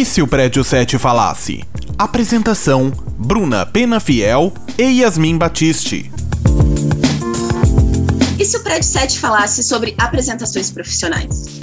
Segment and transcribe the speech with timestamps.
[0.00, 1.62] E se o prédio 7 falasse?
[1.98, 6.10] Apresentação: Bruna Pena Fiel e Yasmin Batiste.
[8.38, 11.60] E se o prédio 7 falasse sobre apresentações profissionais?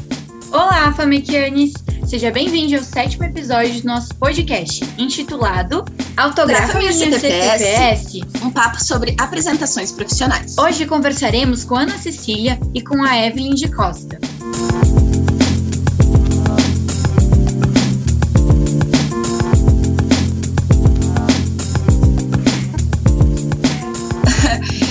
[0.52, 1.74] Olá, Famequianes!
[2.06, 5.84] Seja bem-vindo ao sétimo episódio do nosso podcast, intitulado
[6.16, 10.56] Autografa Minha CTPS, CTPS, um papo sobre apresentações profissionais.
[10.60, 14.20] Hoje conversaremos com Ana Cecília e com a Evelyn de Costa.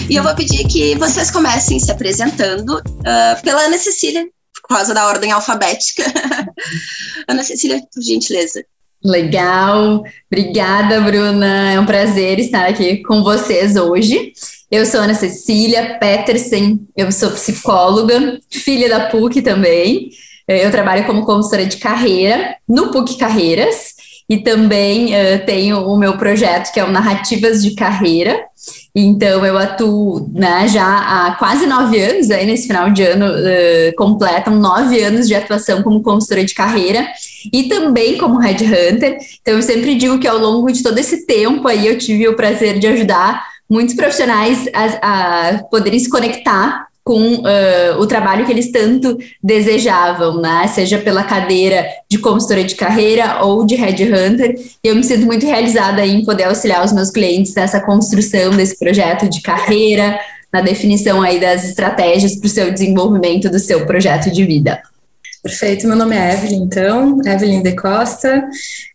[0.09, 4.24] E eu vou pedir que vocês comecem se apresentando uh, pela Ana Cecília,
[4.62, 6.05] por causa da ordem alfabética.
[7.27, 8.65] Ana Cecília, por gentileza.
[9.05, 11.73] Legal, obrigada, Bruna.
[11.73, 14.32] É um prazer estar aqui com vocês hoje.
[14.70, 20.10] Eu sou Ana Cecília Petersen, eu sou psicóloga, filha da PUC também.
[20.46, 23.95] Eu trabalho como consultora de carreira no PUC Carreiras
[24.29, 28.45] e também uh, tenho o meu projeto que é o Narrativas de Carreira,
[28.99, 33.95] então, eu atuo né, já há quase nove anos, aí nesse final de ano uh,
[33.95, 37.07] completam nove anos de atuação como consultora de carreira
[37.53, 39.19] e também como headhunter.
[39.43, 42.37] Então, eu sempre digo que ao longo de todo esse tempo aí eu tive o
[42.37, 48.51] prazer de ajudar muitos profissionais a, a poderem se conectar com uh, o trabalho que
[48.51, 50.66] eles tanto desejavam, né?
[50.66, 54.59] Seja pela cadeira de consultora de carreira ou de headhunter.
[54.82, 58.76] E eu me sinto muito realizada em poder auxiliar os meus clientes nessa construção desse
[58.76, 60.18] projeto de carreira,
[60.52, 64.82] na definição aí das estratégias para o seu desenvolvimento do seu projeto de vida.
[65.44, 68.44] Perfeito, meu nome é Evelyn, então, Evelyn de Costa,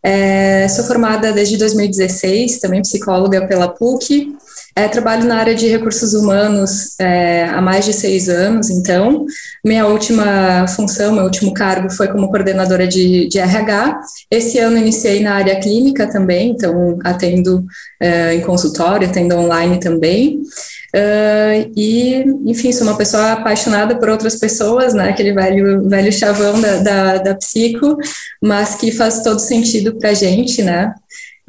[0.03, 4.35] é, sou formada desde 2016, também psicóloga pela PUC,
[4.75, 9.25] é, trabalho na área de recursos humanos é, há mais de seis anos, então.
[9.63, 13.99] Minha última função, meu último cargo foi como coordenadora de, de RH.
[14.29, 17.65] Esse ano iniciei na área clínica também, então atendo
[17.99, 20.41] é, em consultório, atendo online também.
[20.93, 25.09] Uh, e, enfim, sou uma pessoa apaixonada por outras pessoas, né?
[25.09, 27.95] Aquele velho, velho chavão da, da, da psico,
[28.41, 30.93] mas que faz todo sentido para a gente, né?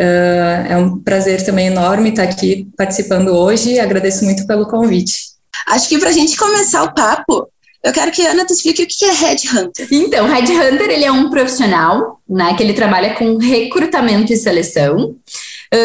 [0.02, 3.78] Uh, é um prazer também enorme estar aqui participando hoje.
[3.78, 5.30] Agradeço muito pelo convite.
[5.68, 7.48] Acho que para a gente começar o papo,
[7.84, 9.86] eu quero que a Ana te explique o que é Headhunter.
[9.92, 15.14] Então, Headhunter ele é um profissional né, que ele trabalha com recrutamento e seleção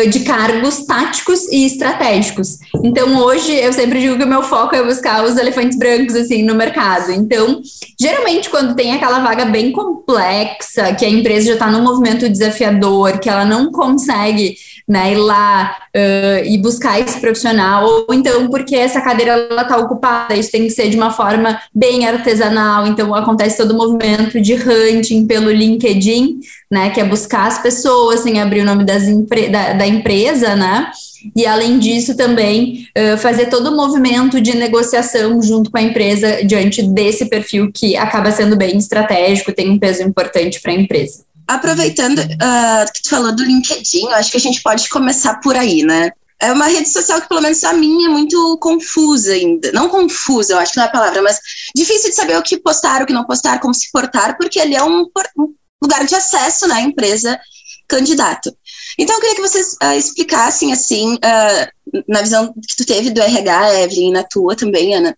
[0.09, 2.57] de cargos táticos e estratégicos.
[2.83, 6.43] Então, hoje, eu sempre digo que o meu foco é buscar os elefantes brancos, assim,
[6.43, 7.11] no mercado.
[7.11, 7.61] Então,
[7.99, 13.19] geralmente, quando tem aquela vaga bem complexa, que a empresa já está num movimento desafiador,
[13.19, 18.73] que ela não consegue né, ir lá uh, e buscar esse profissional, ou então porque
[18.73, 23.57] essa cadeira está ocupada, isso tem que ser de uma forma bem artesanal, então acontece
[23.57, 26.39] todo o movimento de hunting pelo LinkedIn,
[26.71, 29.03] né, que é buscar as pessoas sem abrir o nome das
[29.51, 30.89] da, da empresa, né,
[31.35, 36.45] e além disso também uh, fazer todo o movimento de negociação junto com a empresa
[36.45, 41.26] diante desse perfil que acaba sendo bem estratégico, tem um peso importante para a empresa
[41.47, 45.83] aproveitando uh, que tu falou do LinkedIn, acho que a gente pode começar por aí,
[45.83, 46.11] né?
[46.39, 49.71] É uma rede social que, pelo menos a minha, é muito confusa ainda.
[49.71, 51.39] Não confusa, eu acho que não é a palavra, mas
[51.75, 54.75] difícil de saber o que postar, o que não postar, como se portar, porque ele
[54.75, 55.05] é um,
[55.37, 57.39] um lugar de acesso, né, empresa
[57.87, 58.55] candidato.
[58.99, 63.21] Então, eu queria que vocês uh, explicassem, assim, uh, na visão que tu teve do
[63.21, 65.17] RH, Evelyn, e na tua também, Ana,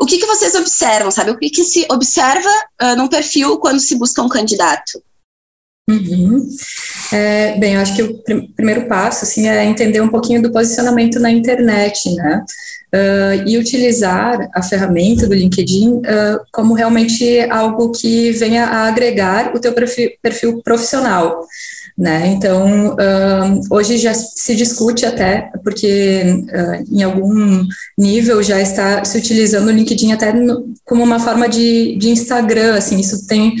[0.00, 1.30] o que, que vocês observam, sabe?
[1.30, 2.50] O que, que se observa
[2.82, 5.02] uh, num perfil quando se busca um candidato?
[5.90, 6.48] Uhum.
[7.12, 10.52] É, bem, eu acho que o pr primeiro passo assim, é entender um pouquinho do
[10.52, 12.44] posicionamento na internet, né?
[12.92, 19.54] Uh, e utilizar a ferramenta do LinkedIn uh, como realmente algo que venha a agregar
[19.54, 21.46] o teu perfil, perfil profissional.
[21.96, 22.28] Né?
[22.28, 26.44] Então, uh, hoje já se discute até, porque
[26.90, 27.62] em algum
[27.96, 32.74] nível já está se utilizando o LinkedIn até no, como uma forma de, de Instagram,
[32.74, 33.54] assim, isso tem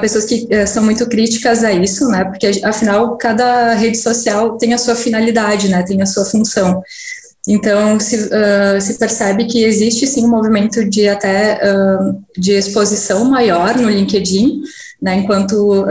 [0.00, 4.78] pessoas que são muito críticas a isso, né, porque afinal cada rede social tem a
[4.78, 6.82] sua finalidade, né, tem a sua função.
[7.48, 8.28] Então, se,
[8.80, 11.60] se percebe que existe sim um movimento de até
[12.36, 14.62] de exposição maior no LinkedIn,
[15.00, 15.86] né, enquanto,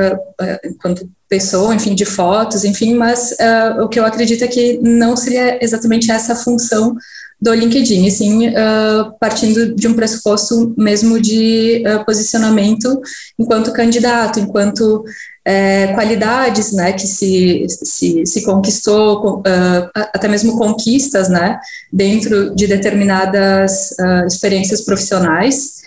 [0.65, 5.17] enquanto pessoa, enfim, de fotos, enfim, mas uh, o que eu acredito é que não
[5.17, 6.95] seria exatamente essa função
[7.41, 13.01] do LinkedIn, e sim uh, partindo de um pressuposto mesmo de uh, posicionamento
[13.37, 15.03] enquanto candidato, enquanto
[15.47, 21.59] é, qualidades, né, que se, se, se conquistou, uh, até mesmo conquistas, né,
[21.93, 23.95] dentro de determinadas
[24.25, 25.84] experiências profissionais,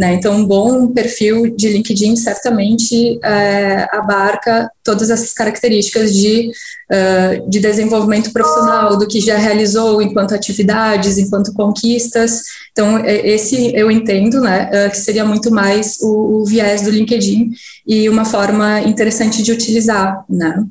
[0.00, 0.14] Né?
[0.14, 6.50] Então, um bom perfil de LinkedIn certamente é, abarca todas essas características de,
[6.90, 12.44] uh, de desenvolvimento profissional, do que já realizou enquanto atividades, enquanto conquistas.
[12.72, 16.90] Então, é, esse eu entendo né, uh, que seria muito mais o, o, viés do
[16.90, 17.50] LinkedIn
[17.86, 20.24] e uma forma interessante de utilizar.
[20.30, 20.64] Né?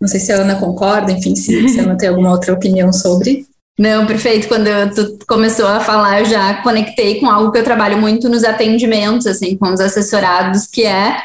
[0.00, 3.46] Não sei se a Ana concorda, enfim, se, se ela tem alguma outra opinião sobre.
[3.76, 4.46] Não, perfeito.
[4.46, 8.44] Quando tu começou a falar, eu já conectei com algo que eu trabalho muito nos
[8.44, 11.16] atendimentos, assim, com os assessorados, que é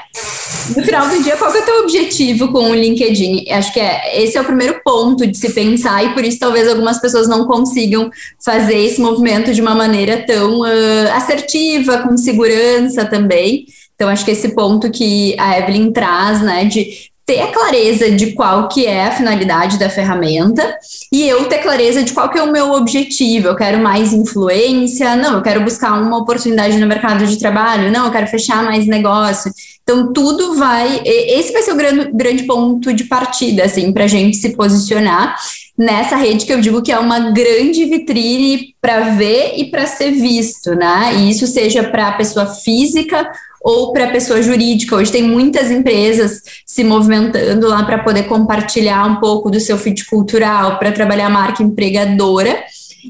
[0.75, 3.49] no final do dia, qual que é o teu objetivo com o LinkedIn?
[3.51, 6.67] Acho que é, esse é o primeiro ponto de se pensar, e por isso talvez
[6.67, 8.09] algumas pessoas não consigam
[8.43, 13.65] fazer esse movimento de uma maneira tão uh, assertiva, com segurança também.
[13.95, 18.31] Então, acho que esse ponto que a Evelyn traz, né, de ter a clareza de
[18.31, 20.75] qual que é a finalidade da ferramenta
[21.13, 23.49] e eu ter clareza de qual que é o meu objetivo.
[23.49, 25.15] Eu quero mais influência?
[25.15, 27.91] Não, eu quero buscar uma oportunidade no mercado de trabalho?
[27.91, 29.51] Não, eu quero fechar mais negócio.
[29.83, 31.03] Então, tudo vai.
[31.05, 35.35] Esse vai ser o grande, grande ponto de partida, assim, para a gente se posicionar
[35.77, 40.11] nessa rede que eu digo que é uma grande vitrine para ver e para ser
[40.11, 41.13] visto, né?
[41.15, 43.29] E isso seja para a pessoa física
[43.61, 44.95] ou para pessoa jurídica.
[44.95, 50.05] Hoje tem muitas empresas se movimentando lá para poder compartilhar um pouco do seu fit
[50.05, 52.63] cultural, para trabalhar a marca empregadora.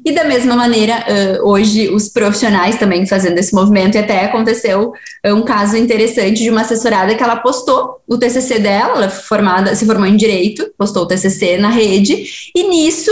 [0.06, 1.04] E da mesma maneira,
[1.42, 4.94] hoje os profissionais também fazendo esse movimento, e até aconteceu
[5.26, 9.88] um caso interessante de uma assessorada que ela postou o TCC dela, ela formada, se
[9.88, 12.24] formou em Direito, postou o TCC na rede,
[12.56, 13.12] e nisso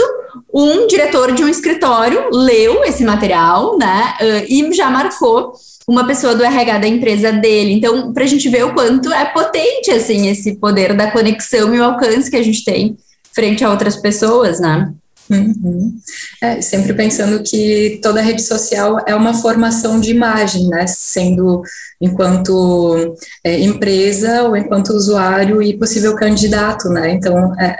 [0.54, 4.14] um diretor de um escritório leu esse material, né,
[4.48, 5.54] e já marcou
[5.88, 7.72] uma pessoa do RH da empresa dele.
[7.72, 11.80] Então, para a gente ver o quanto é potente, assim, esse poder da conexão e
[11.80, 12.94] o alcance que a gente tem
[13.32, 14.92] frente a outras pessoas, né?
[15.30, 15.98] Uhum.
[16.42, 20.86] É, sempre pensando que toda rede social é uma formação de imagem, né?
[20.86, 21.62] Sendo
[22.00, 27.12] enquanto é, empresa ou enquanto usuário e possível candidato, né?
[27.12, 27.76] Então, é,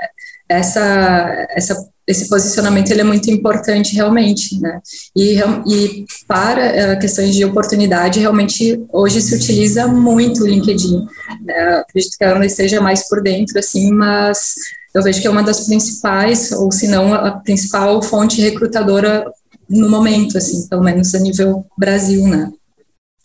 [0.48, 1.76] essa, essa
[2.08, 4.80] esse posicionamento ele é muito importante realmente, né?
[5.14, 11.06] E, e para uh, questões de oportunidade, realmente hoje se utiliza muito o LinkedIn.
[11.44, 11.54] Né?
[11.86, 14.54] Acredito que a Ana esteja mais por dentro, assim, mas
[14.94, 19.30] eu vejo que é uma das principais, ou se não a principal fonte recrutadora
[19.68, 22.50] no momento, assim, pelo menos a nível Brasil, né?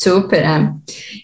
[0.04, 0.70] Super, é.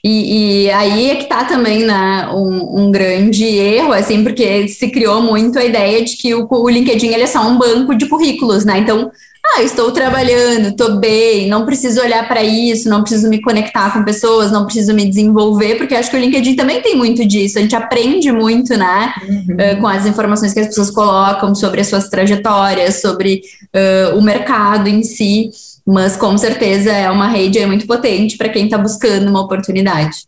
[0.04, 4.90] E, e, aí é que tá também, né, um, um, grande erro, assim, porque se
[4.90, 8.08] criou muito a ideia de que o, o LinkedIn ele é só um banco de
[8.08, 8.80] currículos, né?
[8.80, 9.12] Então,
[9.46, 14.04] ah, estou trabalhando, estou bem, não preciso olhar para isso, não preciso me conectar com
[14.04, 17.62] pessoas, não preciso me desenvolver, porque acho que o LinkedIn também tem muito disso, a
[17.62, 19.56] gente aprende muito, né, uhum.
[19.56, 23.42] uh, com as informações que as pessoas colocam sobre as suas trajetórias, sobre
[23.76, 25.50] uh, o mercado em si.
[25.92, 30.20] Mas com certeza é uma rede muito potente para quem está buscando uma oportunidade.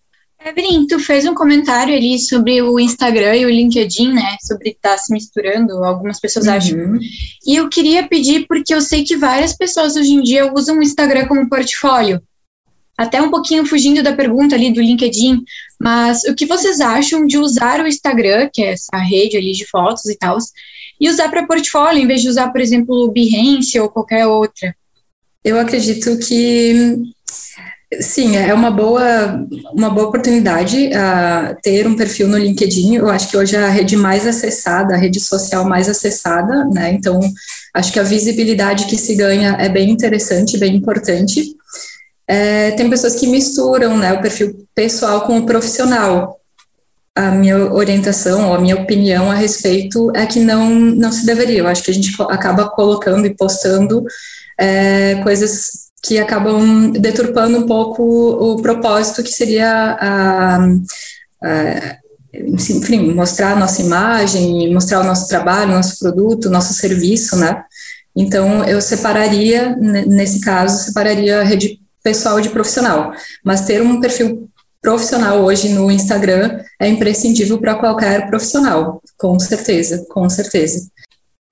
[0.43, 4.37] Evelyn, tu fez um comentário ali sobre o Instagram e o LinkedIn, né?
[4.41, 6.53] Sobre estar tá se misturando, algumas pessoas uhum.
[6.53, 6.99] acham.
[7.45, 10.81] E eu queria pedir, porque eu sei que várias pessoas hoje em dia usam o
[10.81, 12.19] Instagram como portfólio.
[12.97, 15.43] Até um pouquinho fugindo da pergunta ali do LinkedIn,
[15.79, 19.67] mas o que vocês acham de usar o Instagram, que é essa rede ali de
[19.67, 20.39] fotos e tal,
[20.99, 24.75] e usar para portfólio, em vez de usar, por exemplo, o Behance ou qualquer outra?
[25.43, 26.95] Eu acredito que
[27.99, 32.95] sim, é uma boa, uma boa oportunidade uh, ter um perfil no LinkedIn.
[32.95, 36.91] Eu acho que hoje é a rede mais acessada, a rede social mais acessada, né?
[36.93, 37.19] Então,
[37.73, 41.55] acho que a visibilidade que se ganha é bem interessante, bem importante.
[42.27, 46.39] É, tem pessoas que misturam né, o perfil pessoal com o profissional.
[47.13, 51.59] A minha orientação ou a minha opinião a respeito é que não, não se deveria.
[51.59, 54.05] Eu acho que a gente acaba colocando e postando
[54.59, 60.57] é, coisas que acabam deturpando um pouco o propósito que seria a,
[61.43, 61.97] a,
[62.33, 67.63] enfim, mostrar a nossa imagem, mostrar o nosso trabalho, nosso produto, nosso serviço, né?
[68.15, 74.49] Então, eu separaria, nesse caso, separaria rede pessoal de profissional, mas ter um perfil
[74.81, 80.89] profissional hoje no Instagram é imprescindível para qualquer profissional, com certeza, com certeza.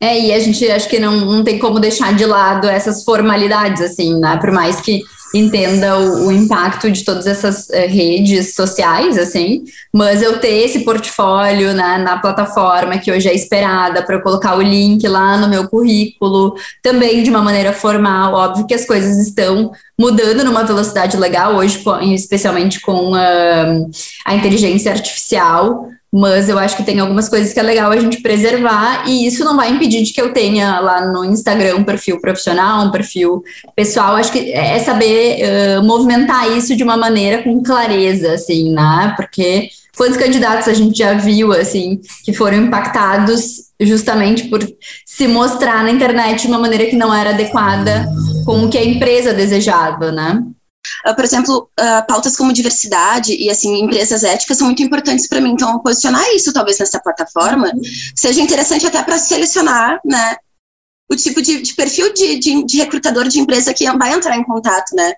[0.01, 3.82] É, e a gente acho que não, não tem como deixar de lado essas formalidades,
[3.82, 4.38] assim, né?
[4.38, 5.01] Por mais que
[5.36, 9.63] entenda o, o impacto de todas essas uh, redes sociais, assim,
[9.94, 14.56] mas eu ter esse portfólio né, na plataforma que hoje é esperada para eu colocar
[14.56, 19.18] o link lá no meu currículo, também de uma maneira formal, óbvio que as coisas
[19.18, 23.91] estão mudando numa velocidade legal hoje, especialmente com uh,
[24.25, 28.21] a inteligência artificial, mas eu acho que tem algumas coisas que é legal a gente
[28.21, 32.19] preservar, e isso não vai impedir de que eu tenha lá no Instagram um perfil
[32.19, 33.43] profissional, um perfil
[33.75, 34.15] pessoal.
[34.15, 39.13] Acho que é saber uh, movimentar isso de uma maneira com clareza, assim, né?
[39.15, 44.59] Porque quantos candidatos a gente já viu, assim, que foram impactados justamente por
[45.05, 48.07] se mostrar na internet de uma maneira que não era adequada
[48.45, 50.41] com o que a empresa desejava, né?
[51.05, 55.41] Uh, por exemplo, uh, pautas como diversidade e assim empresas éticas são muito importantes para
[55.41, 55.51] mim.
[55.51, 57.71] Então, posicionar isso talvez nessa plataforma
[58.15, 60.36] seja interessante até para selecionar, né,
[61.09, 64.43] o tipo de, de perfil de, de, de, recrutador de empresa que vai entrar em
[64.43, 65.13] contato, né.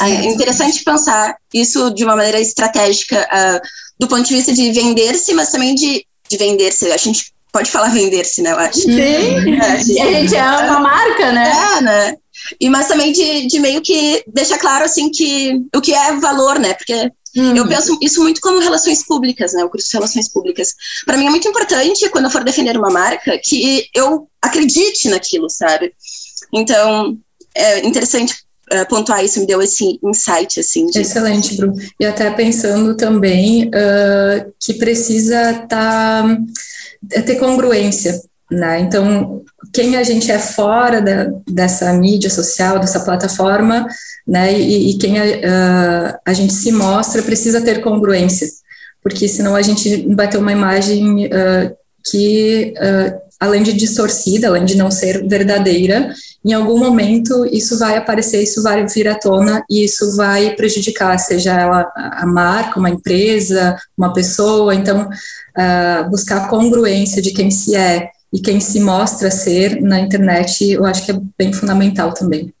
[0.00, 3.60] É interessante pensar isso de uma maneira estratégica uh,
[3.98, 6.90] do ponto de vista de vender-se, mas também de, de vender-se.
[6.92, 8.52] A gente pode falar vender-se, né?
[8.52, 8.80] Eu acho.
[8.80, 9.00] Sim.
[9.00, 11.50] É, a gente é uma marca, né?
[11.50, 12.16] É, né?
[12.60, 16.58] E, mas também de, de meio que deixar claro, assim, que o que é valor,
[16.58, 16.74] né?
[16.74, 17.56] Porque uhum.
[17.56, 19.64] eu penso isso muito como relações públicas, né?
[19.64, 20.70] O curso de relações públicas.
[21.04, 25.48] Para mim é muito importante, quando eu for defender uma marca, que eu acredite naquilo,
[25.48, 25.92] sabe?
[26.52, 27.16] Então,
[27.54, 28.34] é interessante
[28.72, 30.86] uh, pontuar isso, me deu esse insight, assim.
[30.86, 31.00] De...
[31.00, 31.74] Excelente, Bru.
[31.98, 36.24] E até pensando também uh, que precisa tá,
[37.08, 38.80] ter congruência, né?
[38.80, 39.42] Então,
[39.72, 43.86] quem a gente é fora da, dessa mídia social, dessa plataforma,
[44.26, 48.48] né, e, e quem a, uh, a, gente se mostra precisa ter congruência,
[49.02, 54.64] porque senão a gente vai ter uma imagem uh, que, uh, além de distorcida, além
[54.64, 56.12] de não ser verdadeira,
[56.44, 61.18] em algum momento isso vai aparecer, isso vai vir à tona e isso vai prejudicar,
[61.18, 64.72] seja ela a marca, uma empresa, uma pessoa.
[64.72, 65.08] Então,
[66.08, 71.04] buscar congruência de quem se é e quem se mostra ser na internet, eu acho
[71.04, 72.52] que é bem fundamental também.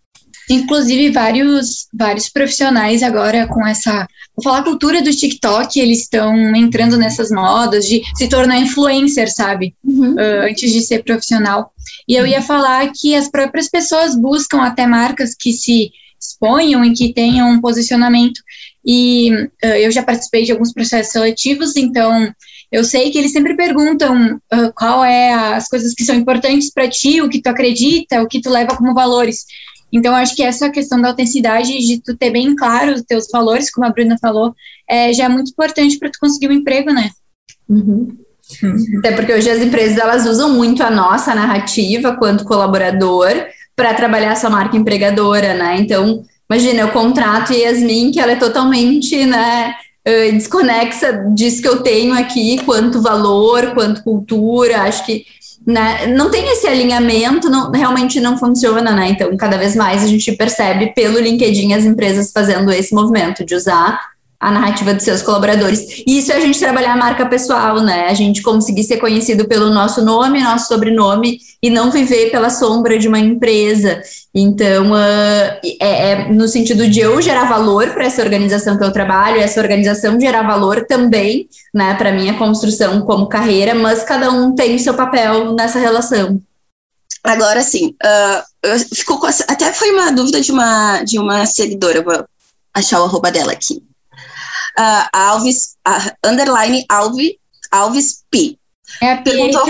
[0.48, 4.06] Inclusive, vários, vários profissionais agora com essa.
[4.36, 9.74] Vou falar cultura do TikTok, eles estão entrando nessas modas de se tornar influencer, sabe?
[9.82, 10.14] Uhum.
[10.14, 11.72] Uh, antes de ser profissional.
[12.06, 16.92] E eu ia falar que as próprias pessoas buscam até marcas que se exponham e
[16.92, 18.40] que tenham um posicionamento.
[18.84, 19.32] E
[19.64, 22.32] uh, eu já participei de alguns processos seletivos, então
[22.70, 26.88] eu sei que eles sempre perguntam uh, qual é as coisas que são importantes para
[26.88, 29.44] ti, o que tu acredita, o que tu leva como valores.
[29.92, 33.70] Então, acho que essa questão da autenticidade, de tu ter bem claro os teus valores,
[33.70, 34.54] como a Bruna falou,
[34.88, 37.10] é, já é muito importante para tu conseguir um emprego, né?
[37.68, 38.08] Uhum.
[38.98, 43.30] Até porque hoje as empresas elas usam muito a nossa narrativa quanto colaborador
[43.74, 45.76] para trabalhar a sua marca empregadora, né?
[45.80, 49.74] Então, imagina, eu contrato Yasmin, que ela é totalmente, né,
[50.06, 55.24] uh, desconexa disso que eu tenho aqui, quanto valor, quanto cultura, acho que
[55.66, 59.08] né, não tem esse alinhamento, não, realmente não funciona, né?
[59.08, 63.54] Então, cada vez mais a gente percebe pelo LinkedIn as empresas fazendo esse movimento de
[63.54, 64.00] usar
[64.38, 66.02] a narrativa dos seus colaboradores.
[66.06, 68.06] E isso é a gente trabalhar a marca pessoal, né?
[68.06, 72.98] A gente conseguir ser conhecido pelo nosso nome, nosso sobrenome e não viver pela sombra
[72.98, 74.02] de uma empresa.
[74.34, 78.92] Então, uh, é, é, no sentido de eu gerar valor para essa organização que eu
[78.92, 84.54] trabalho, essa organização gerar valor também, né, para minha construção como carreira, mas cada um
[84.54, 86.40] tem o seu papel nessa relação.
[87.24, 92.24] Agora, sim, uh, ficou até foi uma dúvida de uma, de uma seguidora, vou
[92.74, 93.82] achar o arroba dela aqui
[94.78, 97.32] uh, Alves, uh, underline Alves,
[97.70, 98.58] Alves P.
[99.00, 99.64] É a Perguntou,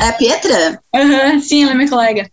[0.00, 0.82] É a Pietra?
[0.94, 2.30] Uhum, sim, ela é minha colega.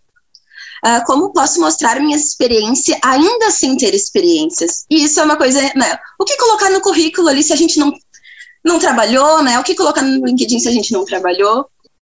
[0.84, 4.86] Uh, como posso mostrar minha experiência ainda sem ter experiências?
[4.88, 5.98] E isso é uma coisa, né?
[6.18, 7.92] O que colocar no currículo ali se a gente não,
[8.64, 9.58] não trabalhou, né?
[9.58, 11.68] O que colocar no LinkedIn se a gente não trabalhou?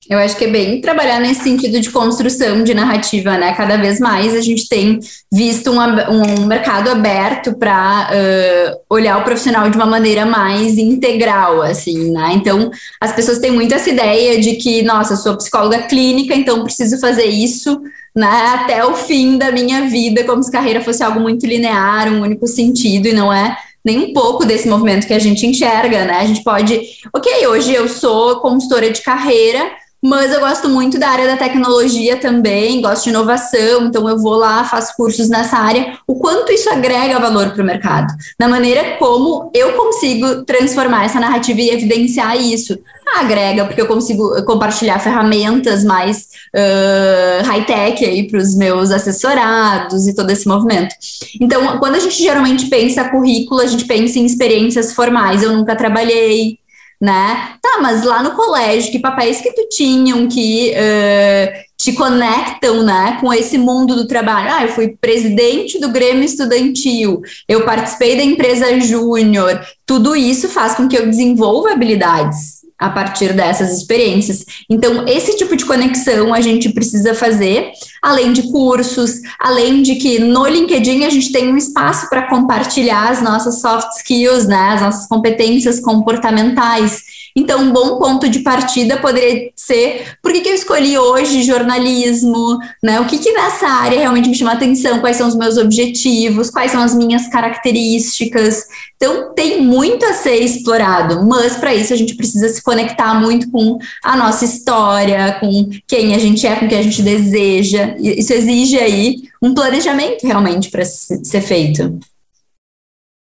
[0.08, 3.54] Eu acho que é bem trabalhar nesse sentido de construção de narrativa, né?
[3.54, 4.98] Cada vez mais a gente tem
[5.32, 11.62] visto um, um mercado aberto para uh, olhar o profissional de uma maneira mais integral,
[11.62, 12.32] assim, né?
[12.34, 16.98] Então, as pessoas têm muito essa ideia de que, nossa, sou psicóloga clínica, então preciso
[17.00, 17.80] fazer isso
[18.16, 22.22] né, até o fim da minha vida, como se carreira fosse algo muito linear, um
[22.22, 26.20] único sentido, e não é nem um pouco desse movimento que a gente enxerga, né?
[26.20, 26.82] A gente pode,
[27.14, 32.18] ok, hoje eu sou consultora de carreira, mas eu gosto muito da área da tecnologia
[32.18, 35.98] também, gosto de inovação, então eu vou lá, faço cursos nessa área.
[36.08, 41.20] O quanto isso agrega valor para o mercado, na maneira como eu consigo transformar essa
[41.20, 42.78] narrativa e evidenciar isso.
[43.16, 50.08] Ah, agrega, porque eu consigo compartilhar ferramentas mais uh, high-tech aí para os meus assessorados
[50.08, 50.94] e todo esse movimento.
[51.42, 55.42] Então, quando a gente geralmente pensa currículo, a gente pensa em experiências formais.
[55.42, 56.60] Eu nunca trabalhei,
[57.00, 57.54] né?
[57.62, 63.18] Tá, mas lá no colégio, que papéis que tu tinham que uh, te conectam, né,
[63.22, 64.50] com esse mundo do trabalho?
[64.52, 69.66] Ah, eu fui presidente do Grêmio Estudantil, eu participei da empresa júnior.
[69.86, 74.46] Tudo isso faz com que eu desenvolva habilidades a partir dessas experiências.
[74.70, 77.72] Então, esse tipo de conexão a gente precisa fazer,
[78.02, 83.10] além de cursos, além de que no LinkedIn a gente tem um espaço para compartilhar
[83.10, 87.09] as nossas soft skills, né, as nossas competências comportamentais.
[87.40, 92.60] Então, um bom ponto de partida poderia ser por que, que eu escolhi hoje jornalismo,
[92.84, 93.00] né?
[93.00, 96.72] O que, que nessa área realmente me chama atenção, quais são os meus objetivos, quais
[96.72, 98.66] são as minhas características.
[98.98, 103.50] Então, tem muito a ser explorado, mas para isso a gente precisa se conectar muito
[103.50, 107.96] com a nossa história, com quem a gente é, com o que a gente deseja.
[107.98, 112.00] Isso exige aí um planejamento realmente para ser feito.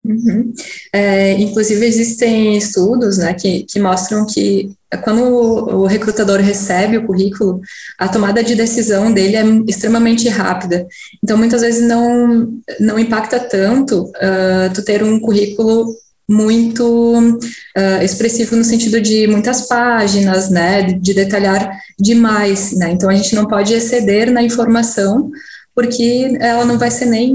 [0.05, 0.53] Uhum.
[0.93, 4.71] É, inclusive, existem estudos né, que, que mostram que
[5.05, 7.61] quando o, recrutador recebe o currículo,
[7.99, 10.87] a tomada de decisão dele é extremamente rápida.
[11.23, 12.49] Então, muitas vezes não,
[12.81, 15.95] não impacta tanto uh, tu ter um currículo
[16.27, 23.15] muito uh, expressivo no sentido de muitas páginas, né, de detalhar demais, né, então a
[23.15, 25.31] gente não pode exceder na informação
[25.79, 27.33] porque ela não vai ser nem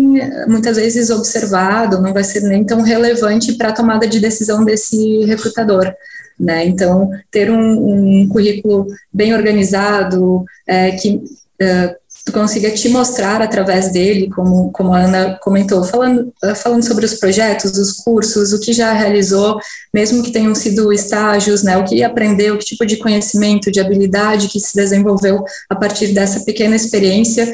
[0.49, 5.23] muitas vezes observado, não vai ser nem tão relevante para a tomada de decisão desse
[5.23, 5.93] recrutador.
[6.37, 6.65] Né?
[6.65, 11.23] Então, ter um, um currículo bem organizado, é, que
[11.57, 11.95] é,
[12.25, 17.15] tu consiga te mostrar através dele, como, como a Ana comentou, falando, falando sobre os
[17.15, 19.57] projetos, os cursos, o que já realizou,
[19.93, 24.47] mesmo que tenham sido estágios, né, o que aprendeu, que tipo de conhecimento, de habilidade
[24.47, 27.53] que se desenvolveu a partir dessa pequena experiência,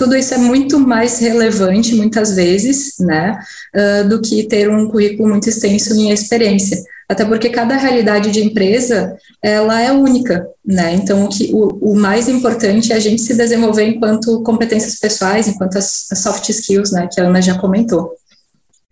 [0.00, 3.38] tudo isso é muito mais relevante, muitas vezes, né,
[3.76, 6.82] uh, do que ter um currículo muito extenso em experiência.
[7.06, 11.94] Até porque cada realidade de empresa, ela é única, né, então o, que, o, o
[11.94, 16.92] mais importante é a gente se desenvolver enquanto competências pessoais, enquanto as, as soft skills,
[16.92, 18.14] né, que a Ana já comentou.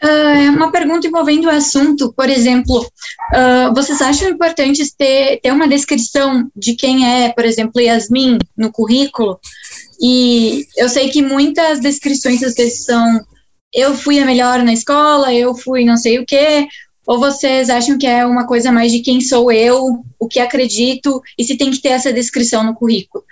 [0.05, 2.87] Uh, uma pergunta envolvendo o assunto, por exemplo,
[3.35, 8.71] uh, vocês acham importante ter, ter uma descrição de quem é, por exemplo, Yasmin no
[8.71, 9.41] currículo?
[10.01, 13.21] E eu sei que muitas descrições às vezes são
[13.73, 16.67] eu fui a melhor na escola, eu fui não sei o quê,
[17.07, 21.23] ou vocês acham que é uma coisa mais de quem sou eu, o que acredito,
[21.39, 23.25] e se tem que ter essa descrição no currículo?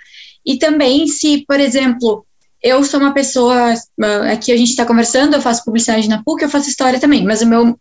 [0.45, 2.25] E também se, por exemplo,
[2.63, 6.43] eu sou uma pessoa, ah, aqui a gente está conversando, eu faço publicidade na PUC,
[6.43, 7.79] eu faço história também, mas o meu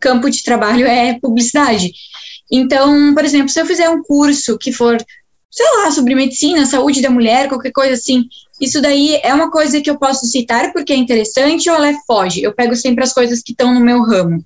[0.00, 1.92] campo de trabalho é publicidade.
[2.50, 4.96] Então, por exemplo, se eu fizer um curso que for
[5.52, 8.24] sei lá, sobre medicina, saúde da mulher, qualquer coisa assim.
[8.58, 11.96] Isso daí é uma coisa que eu posso citar porque é interessante ou ela é
[12.06, 12.42] foge?
[12.42, 14.42] Eu pego sempre as coisas que estão no meu ramo.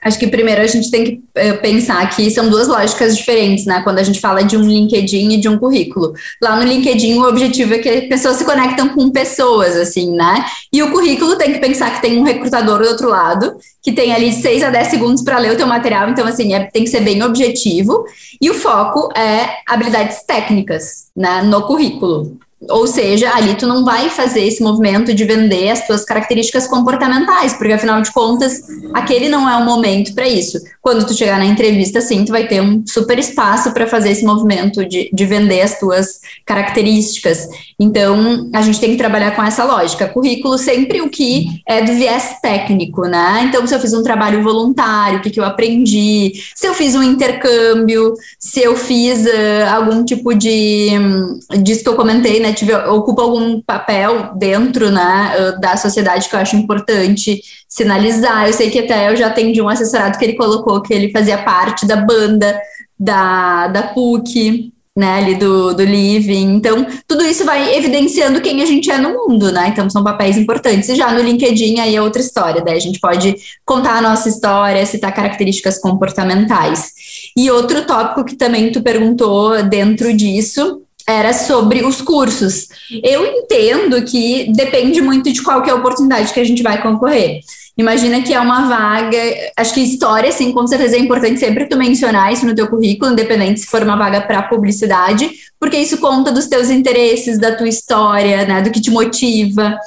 [0.00, 3.80] Acho que primeiro a gente tem que eh, pensar que são duas lógicas diferentes, né?
[3.82, 6.12] Quando a gente fala de um LinkedIn e de um currículo.
[6.40, 10.44] Lá no LinkedIn, o objetivo é que pessoas se conectam com pessoas, assim, né?
[10.72, 14.12] E o currículo tem que pensar que tem um recrutador do outro lado, que tem
[14.14, 16.90] ali 6 a 10 segundos para ler o teu material, então, assim, é, tem que
[16.90, 18.04] ser bem objetivo.
[18.40, 21.42] E o foco é habilidades técnicas, né?
[21.42, 22.38] No currículo.
[22.70, 27.52] Ou seja, ali tu não vai fazer esse movimento de vender as tuas características comportamentais,
[27.54, 30.58] porque afinal de contas, aquele não é o momento para isso.
[30.82, 34.24] Quando tu chegar na entrevista, sim, tu vai ter um super espaço para fazer esse
[34.24, 37.48] movimento de, de vender as tuas características.
[37.78, 40.08] Então, a gente tem que trabalhar com essa lógica.
[40.08, 43.44] Currículo sempre o que é do viés técnico, né?
[43.48, 46.96] Então, se eu fiz um trabalho voluntário, o que, que eu aprendi, se eu fiz
[46.96, 50.88] um intercâmbio, se eu fiz uh, algum tipo de.
[50.98, 52.47] Um, disso que eu comentei, né?
[52.48, 58.46] Né, ocupa algum papel dentro né, da sociedade que eu acho importante sinalizar.
[58.46, 61.38] Eu sei que até eu já atendi um assessorado que ele colocou que ele fazia
[61.38, 62.60] parte da banda
[62.98, 66.56] da, da PUC, né, ali do, do Living.
[66.56, 69.68] Então, tudo isso vai evidenciando quem a gente é no mundo, né?
[69.68, 70.88] Então, são papéis importantes.
[70.88, 74.28] E já no LinkedIn, aí é outra história, daí a gente pode contar a nossa
[74.28, 76.92] história, citar características comportamentais.
[77.36, 82.68] E outro tópico que também tu perguntou dentro disso era sobre os cursos.
[83.02, 86.82] Eu entendo que depende muito de qual que é a oportunidade que a gente vai
[86.82, 87.40] concorrer.
[87.78, 89.16] Imagina que é uma vaga,
[89.56, 93.12] acho que história, assim, com certeza é importante sempre tu mencionar isso no teu currículo,
[93.12, 97.68] independente se for uma vaga para publicidade, porque isso conta dos teus interesses, da tua
[97.68, 99.78] história, né, do que te motiva.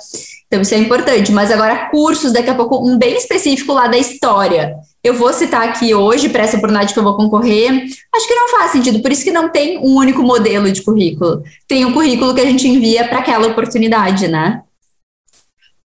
[0.47, 3.97] Então isso é importante, mas agora cursos, daqui a pouco um bem específico lá da
[3.97, 8.35] história eu vou citar aqui hoje para essa oportunidade que eu vou concorrer, acho que
[8.35, 11.43] não faz sentido, por isso que não tem um único modelo de currículo.
[11.67, 14.61] Tem um currículo que a gente envia para aquela oportunidade, né?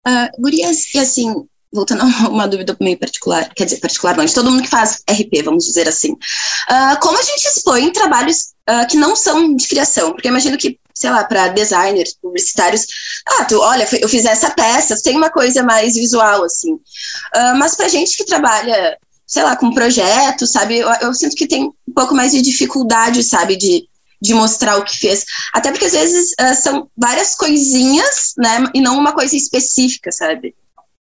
[0.07, 4.33] Uh, Gurias, e assim, voltando a uma dúvida meio particular, quer dizer, particular não, de
[4.33, 6.13] todo mundo que faz RP, vamos dizer assim.
[6.13, 10.11] Uh, como a gente expõe trabalhos uh, que não são de criação?
[10.11, 12.85] Porque eu imagino que, sei lá, para designers, publicitários,
[13.27, 16.73] ah, tu, olha, eu fiz essa peça, tem uma coisa mais visual, assim.
[16.73, 18.97] Uh, mas para gente que trabalha
[19.31, 20.79] sei lá, com projeto, sabe?
[20.79, 23.87] Eu, eu, sinto que tem um pouco mais de dificuldade, sabe, de,
[24.21, 25.23] de mostrar o que fez.
[25.53, 28.65] Até porque às vezes uh, são várias coisinhas, né?
[28.73, 30.53] E não uma coisa específica, sabe?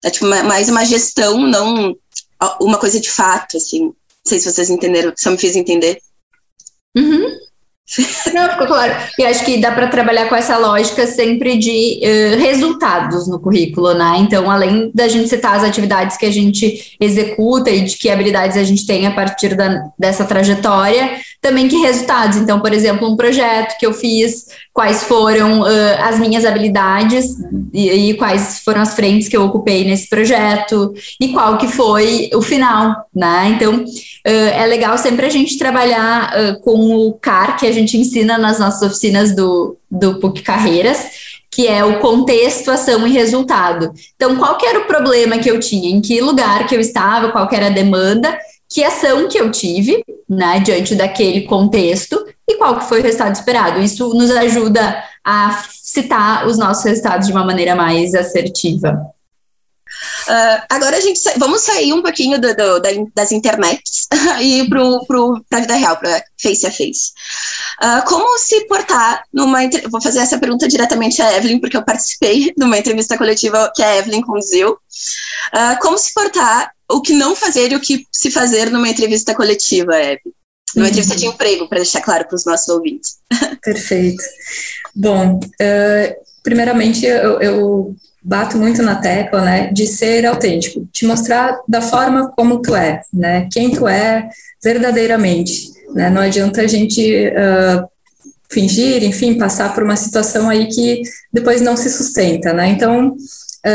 [0.04, 1.95] É tipo mais uma gestão, não
[2.60, 3.86] uma coisa de fato, assim.
[3.86, 3.95] Não
[4.26, 6.02] sei se vocês entenderam, se eu me fiz entender.
[6.97, 7.34] Uhum.
[8.34, 8.93] Não, ficou claro.
[9.17, 13.93] E acho que dá para trabalhar com essa lógica sempre de uh, resultados no currículo,
[13.93, 14.17] né?
[14.19, 18.58] Então, além da gente citar as atividades que a gente executa e de que habilidades
[18.58, 22.38] a gente tem a partir da, dessa trajetória, também que resultados.
[22.38, 27.36] Então, por exemplo, um projeto que eu fiz, quais foram uh, as minhas habilidades
[27.73, 32.30] e, e, quais foram as frentes que eu ocupei nesse projeto e qual que foi
[32.34, 33.54] o final, né?
[33.56, 33.86] Então,
[34.28, 38.38] Uh, é legal sempre a gente trabalhar uh, com o CAR, que a gente ensina
[38.38, 41.06] nas nossas oficinas do, do PUC Carreiras,
[41.50, 43.89] que é o contexto, ação e resultado.
[44.17, 45.89] Então, qual era o problema que eu tinha?
[45.89, 47.32] Em que lugar que eu estava?
[47.32, 48.38] Qual era a demanda?
[48.69, 52.25] Que ação que eu tive, né, diante daquele contexto?
[52.47, 53.82] E qual que foi o resultado esperado?
[53.82, 59.13] Isso nos ajuda a citar os nossos resultados de uma maneira mais assertiva.
[60.27, 64.08] Uh, agora a gente vamos sair um pouquinho do, do, da, das internets
[64.41, 67.13] e para a vida real, para face a face.
[67.82, 72.53] Uh, como se portar numa vou fazer essa pergunta diretamente à Evelyn porque eu participei
[72.58, 74.71] de uma entrevista coletiva que a Evelyn conduziu.
[74.71, 79.36] Uh, como se portar, o que não fazer e o que se fazer numa entrevista
[79.36, 80.19] coletiva, Evelyn?
[80.76, 80.89] Numa uhum.
[80.89, 83.17] entrevista de emprego, para deixar claro para os nossos ouvintes.
[83.63, 84.23] Perfeito.
[84.95, 85.39] Bom,
[86.43, 87.95] primeiramente eu, eu
[88.28, 93.02] bato muito na tecla, né, de ser autêntico, te mostrar da forma como tu é,
[93.13, 94.28] né, quem tu é
[94.62, 97.88] verdadeiramente, né, não adianta a gente uh,
[98.52, 103.15] fingir, enfim, passar por uma situação aí que depois não se sustenta, né, então uh,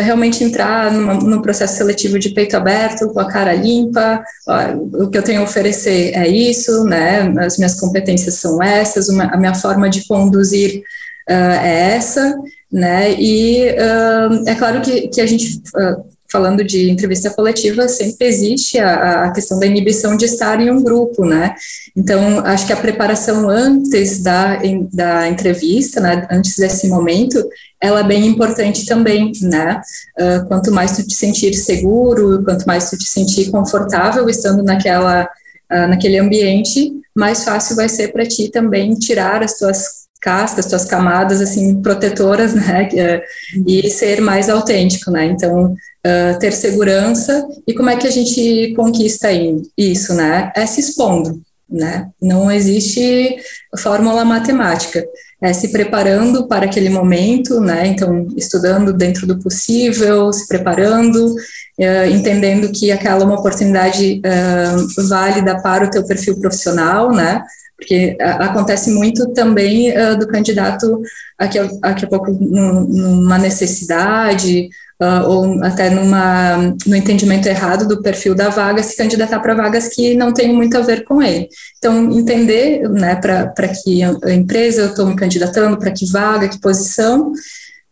[0.01, 5.11] realmente entrar numa, num processo seletivo de peito aberto, com a cara limpa, ó, o
[5.11, 9.37] que eu tenho a oferecer é isso, né, as minhas competências são essas, uma, a
[9.37, 10.83] minha forma de conduzir
[11.29, 12.35] uh, é essa,
[12.71, 13.13] né?
[13.13, 18.79] E uh, é claro que, que a gente, uh, falando de entrevista coletiva, sempre existe
[18.79, 21.55] a, a, questão da inibição de estar em um grupo, né?
[21.95, 24.59] Então, acho que a preparação antes da,
[24.91, 27.45] da entrevista, né, antes desse momento,
[27.83, 29.81] ela é bem importante também, né?
[30.19, 35.29] Uh, quanto mais tu te sentir seguro, quanto mais tu te sentir confortável estando naquela,
[35.69, 41.41] naquele ambiente, mais fácil vai ser para ti também tirar as tuas castas, suas camadas
[41.41, 43.23] assim protetoras, né, é,
[43.67, 45.27] e ser mais autêntico, né?
[45.27, 49.29] Então, uh, ter segurança e como é que a gente conquista
[49.77, 50.53] isso, né?
[50.55, 52.09] É se expondo, né?
[52.21, 53.37] Não existe
[53.79, 55.05] fórmula matemática.
[55.43, 57.89] É se preparando para aquele momento, né?
[57.89, 65.09] Então, estudando dentro do possível, se preparando, uh, entendendo que aquela é uma oportunidade uh,
[65.09, 67.43] válida para o teu perfil profissional, né?
[67.83, 71.03] porque acontece muito também uh, do candidato
[71.39, 74.69] daqui a, daqui a pouco numa necessidade
[75.03, 79.89] uh, ou até numa, no entendimento errado do perfil da vaga se candidatar para vagas
[79.89, 81.49] que não tem muito a ver com ele.
[81.79, 86.61] Então, entender né, para que a empresa eu estou me candidatando, para que vaga, que
[86.61, 87.33] posição,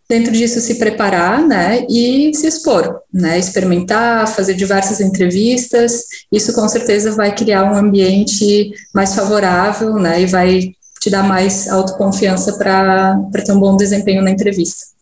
[0.08, 6.68] dentro disso se preparar, né, e se expor, né, experimentar, fazer diversas entrevistas, isso com
[6.68, 13.16] certeza vai criar um ambiente mais favorável, né, e vai te dar mais autoconfiança para
[13.44, 14.99] ter um bom desempenho na entrevista.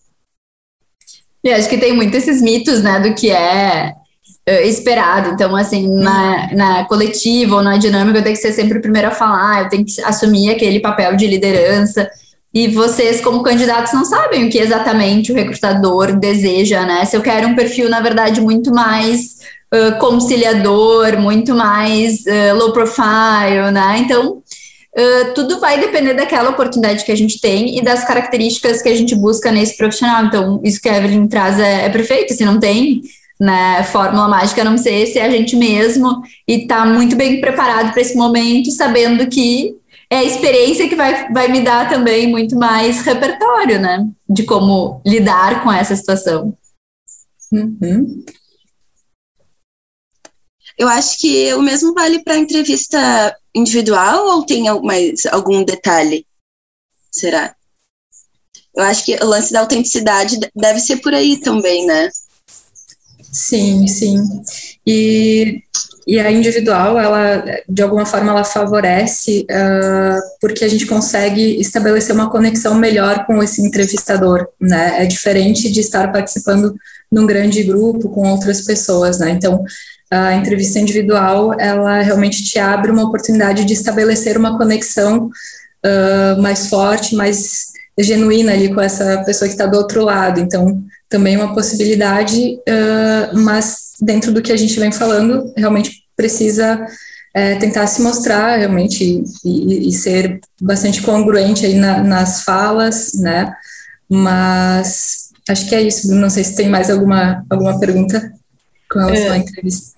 [1.44, 3.92] E acho que tem muito esses mitos, né, do que é
[4.48, 5.30] uh, esperado.
[5.30, 9.08] Então, assim, na, na coletiva ou na dinâmica, eu tenho que ser sempre o primeiro
[9.08, 12.08] a falar, eu tenho que assumir aquele papel de liderança.
[12.52, 17.04] E vocês, como candidatos, não sabem o que exatamente o recrutador deseja, né?
[17.04, 19.36] Se eu quero um perfil, na verdade, muito mais
[19.72, 23.98] uh, conciliador, muito mais uh, low profile, né?
[23.98, 24.42] Então,
[24.98, 28.94] uh, tudo vai depender daquela oportunidade que a gente tem e das características que a
[28.94, 30.24] gente busca nesse profissional.
[30.24, 32.34] Então, isso que a Evelyn traz é, é perfeito.
[32.34, 33.02] Se não tem
[33.40, 37.40] né, fórmula mágica, a não ser se é a gente mesmo e tá muito bem
[37.40, 39.76] preparado para esse momento, sabendo que
[40.10, 44.06] é a experiência que vai, vai me dar também muito mais repertório, né?
[44.28, 46.56] De como lidar com essa situação.
[47.52, 48.24] Uhum.
[50.78, 56.24] Eu acho que o mesmo vale para entrevista individual ou tem mais algum detalhe?
[57.10, 57.54] Será?
[58.74, 62.08] Eu acho que o lance da autenticidade deve ser por aí também, né?
[63.32, 64.22] Sim, sim.
[64.86, 65.62] E
[66.08, 72.14] e a individual, ela, de alguma forma, ela favorece uh, porque a gente consegue estabelecer
[72.14, 75.02] uma conexão melhor com esse entrevistador, né?
[75.02, 76.74] É diferente de estar participando
[77.12, 79.32] num grande grupo com outras pessoas, né?
[79.32, 79.62] Então,
[80.10, 86.68] a entrevista individual, ela realmente te abre uma oportunidade de estabelecer uma conexão uh, mais
[86.68, 87.66] forte, mais
[87.98, 90.40] genuína ali com essa pessoa que está do outro lado.
[90.40, 96.86] Então, também uma possibilidade, uh, mas dentro do que a gente vem falando, realmente precisa
[97.34, 103.52] é, tentar se mostrar realmente e, e, ser bastante congruente aí na, nas falas, né?
[104.08, 106.12] Mas acho que é isso.
[106.14, 108.32] Não sei se tem mais alguma, alguma pergunta
[108.90, 109.30] com relação é.
[109.30, 109.97] à entrevista.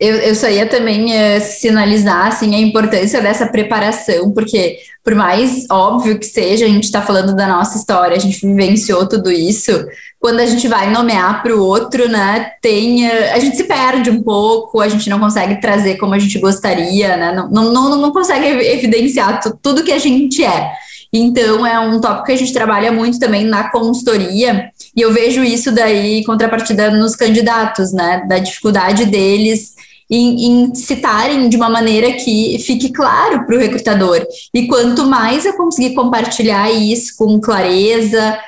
[0.00, 5.66] Eu, eu só ia também uh, sinalizar assim, a importância dessa preparação, porque por mais
[5.70, 9.70] óbvio que seja, a gente está falando da nossa história, a gente vivenciou tudo isso.
[10.18, 14.10] Quando a gente vai nomear para o outro, né, tem, uh, a gente se perde
[14.10, 18.10] um pouco, a gente não consegue trazer como a gente gostaria, né, não, não, não,
[18.10, 20.72] consegue evidenciar tudo que a gente é.
[21.12, 25.42] Então, é um tópico que a gente trabalha muito também na consultoria, e eu vejo
[25.44, 29.78] isso daí contrapartida nos candidatos, né, da dificuldade deles
[30.10, 34.26] em, em citarem de uma maneira que fique claro para o recrutador.
[34.52, 38.38] E quanto mais eu conseguir compartilhar isso com clareza,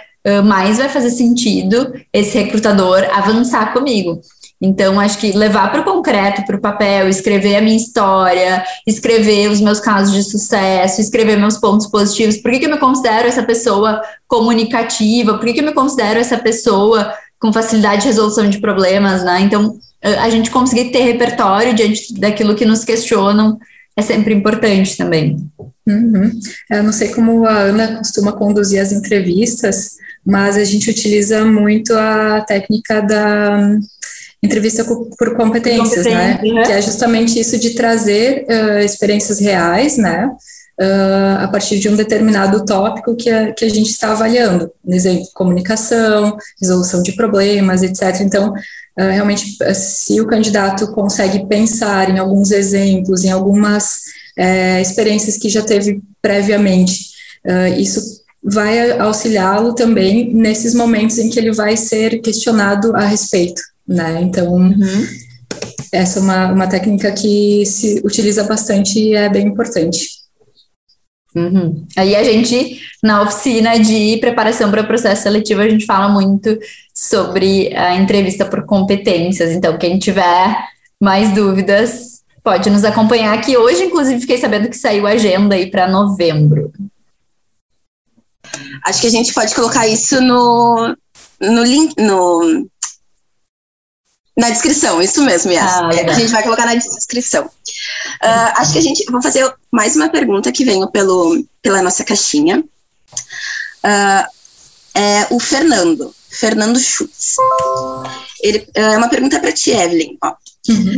[0.45, 4.21] mais vai fazer sentido esse recrutador avançar comigo.
[4.65, 9.51] Então, acho que levar para o concreto, para o papel, escrever a minha história, escrever
[9.51, 12.37] os meus casos de sucesso, escrever meus pontos positivos.
[12.37, 15.37] Por que, que eu me considero essa pessoa comunicativa?
[15.37, 19.41] Por que, que eu me considero essa pessoa com facilidade de resolução de problemas, né?
[19.41, 23.59] Então, a gente conseguir ter repertório diante daquilo que nos questionam
[23.97, 25.37] é sempre importante também.
[25.87, 26.31] Uhum.
[26.71, 31.93] Eu não sei como a Ana costuma conduzir as entrevistas, mas a gente utiliza muito
[31.95, 33.79] a técnica da
[34.43, 36.41] entrevista por competências, né?
[36.43, 36.63] Uhum.
[36.63, 40.29] Que é justamente isso de trazer uh, experiências reais, né?
[40.81, 44.95] Uh, a partir de um determinado tópico que a, que a gente está avaliando, por
[44.95, 48.21] exemplo, comunicação, resolução de problemas, etc.
[48.23, 48.53] Então,
[48.97, 54.03] realmente, se o candidato consegue pensar em alguns exemplos, em algumas
[54.37, 57.11] é, experiências que já teve previamente,
[57.47, 63.63] uh, isso vai auxiliá-lo também nesses momentos em que ele vai ser questionado a respeito,
[63.87, 64.21] né?
[64.23, 65.07] Então, uhum.
[65.93, 70.22] essa é uma, uma técnica que se utiliza bastante e é bem importante.
[71.35, 71.87] Uhum.
[71.97, 76.59] Aí a gente, na oficina de preparação para o processo seletivo, a gente fala muito
[76.95, 79.51] sobre a entrevista por competências.
[79.51, 80.57] Então, quem tiver
[81.01, 83.57] mais dúvidas, pode nos acompanhar aqui.
[83.57, 86.73] Hoje, inclusive, fiquei sabendo que saiu a agenda aí para novembro.
[88.85, 90.97] Acho que a gente pode colocar isso no,
[91.41, 92.69] no link, no,
[94.37, 95.71] na descrição, isso mesmo, Yas.
[95.71, 97.45] Ah, a gente vai colocar na descrição.
[97.45, 99.05] Uh, acho que a gente.
[99.11, 102.61] Vou fazer mais uma pergunta que veio pelo, pela nossa caixinha.
[102.61, 104.27] Uh,
[104.95, 107.37] é o Fernando, Fernando Schutz.
[108.43, 110.17] Ele, uh, é uma pergunta para ti, Evelyn.
[110.23, 110.35] Ó.
[110.69, 110.95] Uhum.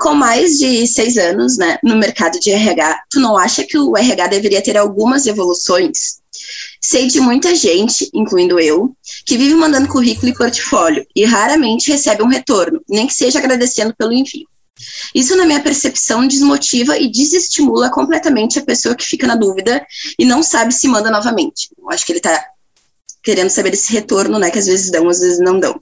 [0.00, 3.96] com mais de seis anos né, no mercado de RH, tu não acha que o
[3.96, 6.20] RH deveria ter algumas evoluções?
[6.80, 12.22] Sei de muita gente, incluindo eu, que vive mandando currículo e portfólio e raramente recebe
[12.22, 14.46] um retorno, nem que seja agradecendo pelo envio.
[15.14, 19.84] Isso, na minha percepção, desmotiva e desestimula completamente a pessoa que fica na dúvida
[20.18, 21.70] e não sabe se manda novamente.
[21.78, 22.44] Eu acho que ele está
[23.22, 25.80] querendo saber esse retorno, né, que às vezes dão, às vezes não dão.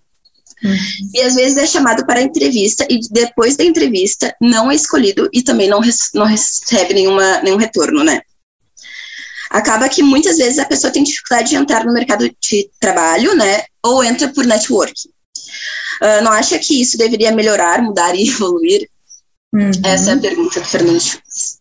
[0.63, 0.77] Uhum.
[1.15, 5.29] E às vezes é chamado para a entrevista e depois da entrevista não é escolhido
[5.33, 5.81] e também não,
[6.15, 8.21] não recebe nenhuma, nenhum retorno, né?
[9.51, 13.65] Acaba que muitas vezes a pessoa tem dificuldade de entrar no mercado de trabalho, né?
[13.83, 15.09] Ou entra por networking.
[16.01, 18.89] Uh, não acha que isso deveria melhorar, mudar e evoluir?
[19.53, 19.71] Uhum.
[19.85, 21.59] Essa é a pergunta do Fernando Schultz.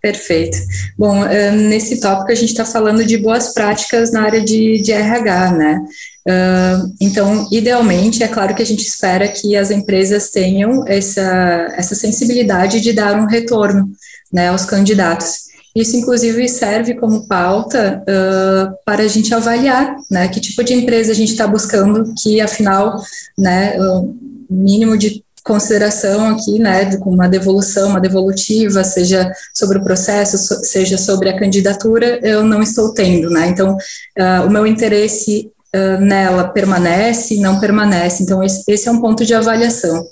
[0.00, 0.56] Perfeito.
[0.96, 4.92] Bom, uh, nesse tópico a gente está falando de boas práticas na área de, de
[4.92, 5.78] RH, né?
[6.26, 11.96] Uh, então, idealmente, é claro que a gente espera que as empresas tenham essa, essa
[11.96, 13.90] sensibilidade de dar um retorno
[14.32, 15.51] né, aos candidatos.
[15.74, 21.12] Isso, inclusive, serve como pauta uh, para a gente avaliar né, que tipo de empresa
[21.12, 23.00] a gente está buscando, que, afinal,
[23.38, 24.14] né, o
[24.50, 30.96] mínimo de consideração aqui, né, com uma devolução, uma devolutiva, seja sobre o processo, seja
[30.96, 36.48] sobre a candidatura, eu não estou tendo, né, então, uh, o meu interesse uh, nela
[36.48, 40.06] permanece, não permanece, então esse, esse é um ponto de avaliação.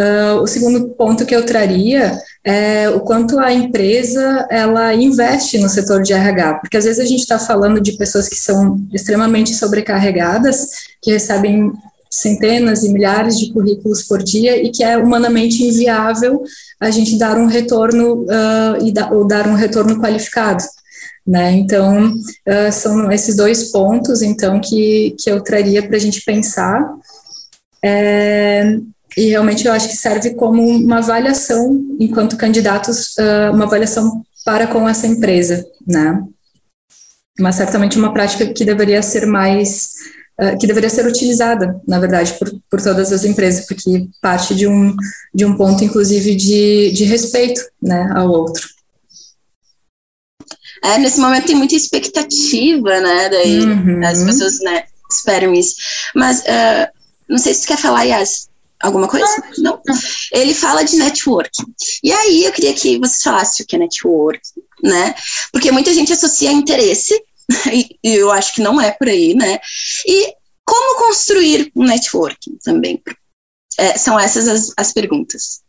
[0.00, 5.68] Uh, o segundo ponto que eu traria é o quanto a empresa ela investe no
[5.68, 9.54] setor de RH, porque às vezes a gente está falando de pessoas que são extremamente
[9.54, 10.68] sobrecarregadas,
[11.02, 11.70] que recebem
[12.10, 16.42] centenas e milhares de currículos por dia e que é humanamente inviável
[16.80, 20.64] a gente dar um retorno uh, e da, ou dar um retorno qualificado.
[21.26, 21.52] Né?
[21.52, 26.90] Então, uh, são esses dois pontos, então, que, que eu traria para a gente pensar.
[27.84, 28.78] É,
[29.16, 34.66] e realmente eu acho que serve como uma avaliação, enquanto candidatos, uh, uma avaliação para
[34.66, 36.22] com essa empresa, né?
[37.38, 39.94] Mas certamente uma prática que deveria ser mais,
[40.40, 44.66] uh, que deveria ser utilizada, na verdade, por, por todas as empresas, porque parte de
[44.66, 44.94] um,
[45.34, 48.68] de um ponto, inclusive, de, de respeito, né, ao outro.
[50.82, 54.06] É, nesse momento tem muita expectativa, né, daí uhum.
[54.06, 55.74] as pessoas, né, esperam isso.
[56.14, 56.88] Mas, uh,
[57.28, 58.49] não sei se você quer falar, Yas,
[58.80, 59.26] alguma coisa?
[59.58, 59.80] Não.
[60.32, 61.64] Ele fala de networking.
[62.02, 65.14] E aí eu queria que você falasse o que é networking, né?
[65.52, 67.14] Porque muita gente associa interesse,
[67.72, 69.58] e eu acho que não é por aí, né?
[70.06, 73.02] E como construir um networking também?
[73.78, 75.60] É, são essas as, as perguntas.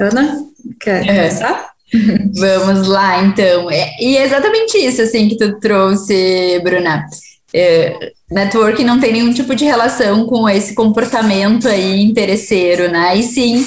[0.00, 0.46] Ana,
[0.80, 1.06] quer é.
[1.06, 1.70] começar?
[2.34, 3.70] Vamos lá, então.
[3.70, 7.06] É, e é exatamente isso, assim, que tu trouxe, Bruna.
[7.52, 13.16] É, networking não tem nenhum tipo de relação com esse comportamento aí interesseiro, né?
[13.16, 13.64] E sim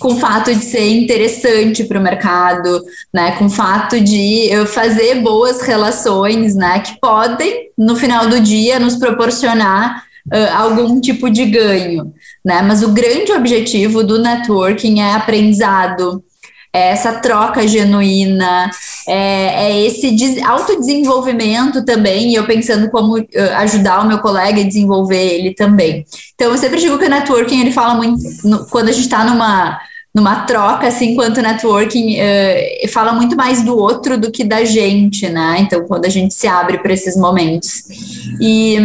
[0.00, 3.32] com o fato de ser interessante para o mercado, né?
[3.32, 6.80] Com o fato de fazer boas relações, né?
[6.80, 12.12] Que podem, no final do dia, nos proporcionar uh, algum tipo de ganho,
[12.44, 12.62] né?
[12.62, 16.24] Mas o grande objetivo do networking é aprendizado,
[16.72, 18.70] é essa troca genuína,
[19.08, 24.66] é, é esse autodesenvolvimento também, e eu pensando como uh, ajudar o meu colega a
[24.66, 26.06] desenvolver ele também.
[26.34, 29.24] Então, eu sempre digo que o networking, ele fala muito, no, quando a gente está
[29.24, 29.80] numa,
[30.14, 35.28] numa troca, assim, enquanto networking uh, fala muito mais do outro do que da gente,
[35.28, 35.56] né?
[35.60, 37.82] Então, quando a gente se abre para esses momentos.
[38.40, 38.76] E...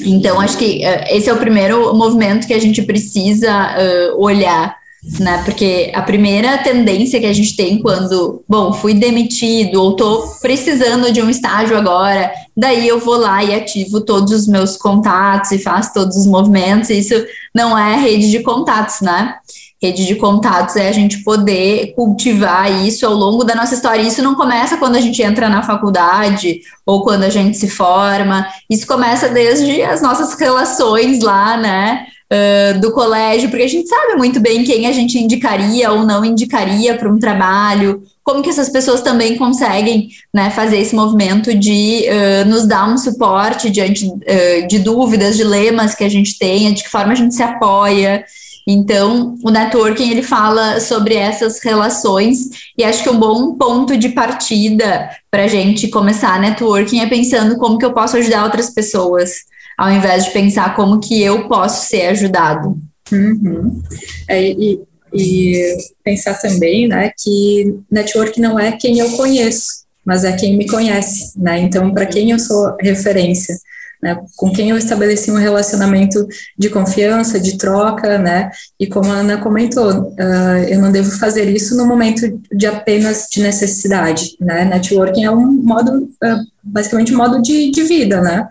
[0.00, 3.76] Então, acho que uh, esse é o primeiro movimento que a gente precisa
[4.16, 4.76] olhar
[5.20, 5.42] né?
[5.44, 11.12] Porque a primeira tendência que a gente tem quando, bom, fui demitido ou tô precisando
[11.12, 15.58] de um estágio agora, daí eu vou lá e ativo todos os meus contatos e
[15.58, 16.90] faço todos os movimentos.
[16.90, 17.14] Isso
[17.54, 19.36] não é rede de contatos, né?
[19.80, 24.02] Rede de contatos é a gente poder cultivar isso ao longo da nossa história.
[24.02, 28.46] Isso não começa quando a gente entra na faculdade ou quando a gente se forma.
[28.70, 32.06] Isso começa desde as nossas relações lá, né?
[32.32, 36.24] Uh, do colégio, porque a gente sabe muito bem quem a gente indicaria ou não
[36.24, 42.04] indicaria para um trabalho, como que essas pessoas também conseguem né, fazer esse movimento de
[42.08, 46.82] uh, nos dar um suporte diante uh, de dúvidas, dilemas que a gente tenha, de
[46.82, 48.24] que forma a gente se apoia.
[48.68, 52.38] Então, o networking ele fala sobre essas relações
[52.76, 57.56] e acho que um bom ponto de partida para a gente começar networking é pensando
[57.58, 59.30] como que eu posso ajudar outras pessoas
[59.76, 62.78] ao invés de pensar como que eu posso ser ajudado.
[63.12, 63.82] Uhum.
[64.28, 64.80] É, e,
[65.12, 70.68] e pensar também, né, que network não é quem eu conheço, mas é quem me
[70.68, 71.58] conhece, né?
[71.58, 73.56] Então, para quem eu sou referência,
[74.02, 74.16] né?
[74.36, 78.50] Com quem eu estabeleci um relacionamento de confiança, de troca, né?
[78.78, 83.26] E como a Ana comentou, uh, eu não devo fazer isso no momento de apenas
[83.30, 84.64] de necessidade, né?
[84.64, 88.46] Networking é um modo, uh, basicamente um modo de, de vida, né?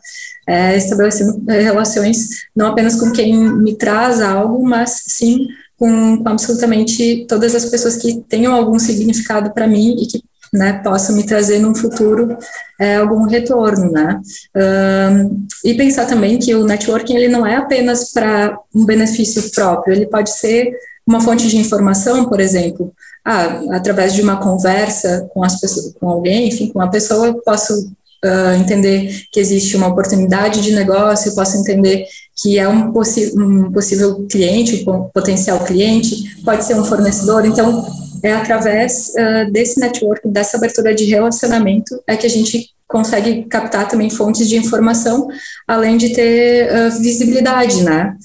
[0.48, 7.26] É, estabelecendo relações não apenas com quem me traz algo, mas sim com, com absolutamente
[7.28, 11.60] todas as pessoas que tenham algum significado para mim e que né, possam me trazer
[11.60, 12.38] num futuro
[12.80, 14.22] é, algum retorno, né?
[14.56, 19.94] Um, e pensar também que o networking ele não é apenas para um benefício próprio,
[19.94, 20.72] ele pode ser
[21.06, 22.92] uma fonte de informação, por exemplo,
[23.24, 27.36] ah, através de uma conversa com as pessoas, com alguém, enfim, com uma pessoa, eu
[27.42, 27.92] posso
[28.26, 33.72] uh, entender que existe uma oportunidade de negócio, eu posso entender que é um, um
[33.72, 37.86] possível cliente, um potencial cliente, pode ser um fornecedor, então
[38.24, 43.88] é através uh, desse network, dessa abertura de relacionamento, é que a gente consegue captar
[43.88, 45.28] também fontes de informação,
[45.68, 48.16] além de ter uh, visibilidade, né?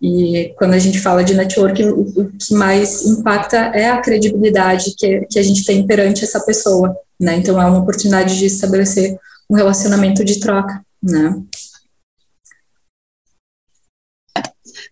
[0.00, 4.94] E quando a gente fala de networking, o, o, que mais impacta é a credibilidade
[4.96, 7.36] que, que a gente tem perante essa pessoa, né?
[7.36, 9.18] Então é uma oportunidade de estabelecer
[9.50, 11.42] um relacionamento de troca, né?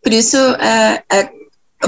[0.02, 1.30] Por isso, é, é,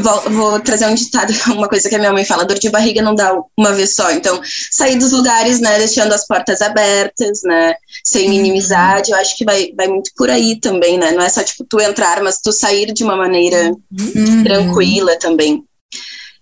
[0.00, 3.02] vou, vou, trazer um ditado, uma coisa que a minha mãe fala, dor de barriga
[3.02, 4.11] não dá uma vez só.
[4.11, 8.35] Então, sair dos lugares, né, deixando as portas abertas, né, sem uhum.
[8.35, 11.64] inimizade, eu acho que vai, vai muito por aí também, né, não é só, tipo,
[11.64, 14.44] tu entrar, mas tu sair de uma maneira uhum.
[14.44, 15.64] tranquila também.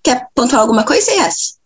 [0.03, 1.57] Quer pontuar alguma coisa, Yas?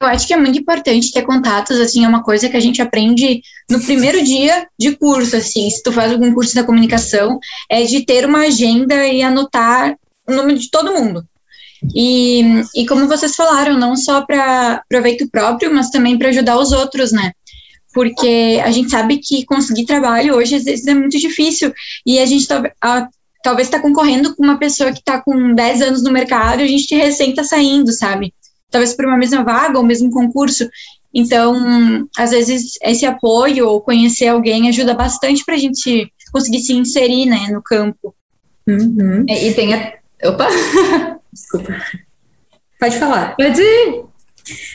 [0.00, 2.82] Eu acho que é muito importante ter contatos, assim, é uma coisa que a gente
[2.82, 3.40] aprende
[3.70, 7.38] no primeiro dia de curso, assim, se tu faz algum curso da comunicação,
[7.70, 9.96] é de ter uma agenda e anotar
[10.28, 11.24] o nome de todo mundo.
[11.94, 12.42] E,
[12.74, 17.12] e como vocês falaram, não só para proveito próprio, mas também para ajudar os outros,
[17.12, 17.32] né?
[17.96, 21.72] porque a gente sabe que conseguir trabalho hoje às vezes é muito difícil
[22.04, 22.46] e a gente
[22.78, 23.08] a,
[23.42, 26.68] talvez está concorrendo com uma pessoa que está com 10 anos no mercado e a
[26.68, 28.34] gente recém está saindo, sabe?
[28.76, 30.68] Talvez por uma mesma vaga ou mesmo concurso.
[31.14, 36.74] Então, às vezes, esse apoio ou conhecer alguém ajuda bastante para a gente conseguir se
[36.74, 38.14] inserir né, no campo.
[38.68, 39.24] Uhum.
[39.26, 39.94] E, e tem a.
[40.24, 40.46] Opa!
[41.32, 41.74] Desculpa.
[42.78, 43.34] Pode falar.
[43.34, 44.04] Pode ir.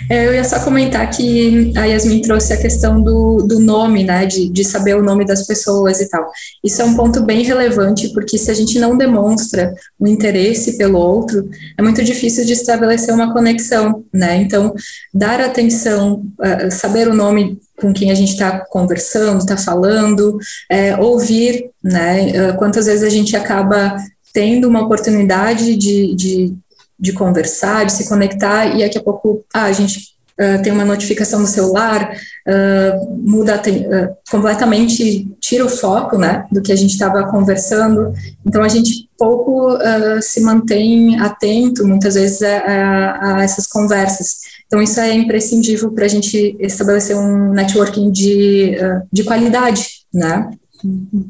[0.10, 4.26] É, eu ia só comentar que a Yasmin trouxe a questão do, do nome, né,
[4.26, 6.30] de, de saber o nome das pessoas e tal.
[6.64, 11.00] Isso é um ponto bem relevante, porque se a gente não demonstra o interesse pelo
[11.00, 14.38] outro, é muito difícil de estabelecer uma conexão, né?
[14.38, 14.74] Então,
[15.14, 20.38] dar atenção, uh, saber o nome com quem a gente está conversando, está falando,
[20.70, 22.52] é, ouvir, né?
[22.52, 23.96] Uh, quantas vezes a gente acaba
[24.34, 26.54] tendo uma oportunidade de, de
[27.02, 30.86] de conversar, de se conectar, e daqui a pouco ah, a gente uh, tem uma
[30.86, 32.12] notificação no celular,
[32.47, 38.14] uh, muda uh, completamente, tira o foco né, do que a gente estava conversando.
[38.45, 39.78] Então a gente pouco
[40.20, 44.39] se mantém atento, muitas vezes, a, a, essas conversas.
[44.66, 48.76] Então, isso é imprescindível para a gente estabelecer um networking de,
[49.14, 50.49] de qualidade, né?
[50.84, 51.30] Uhum.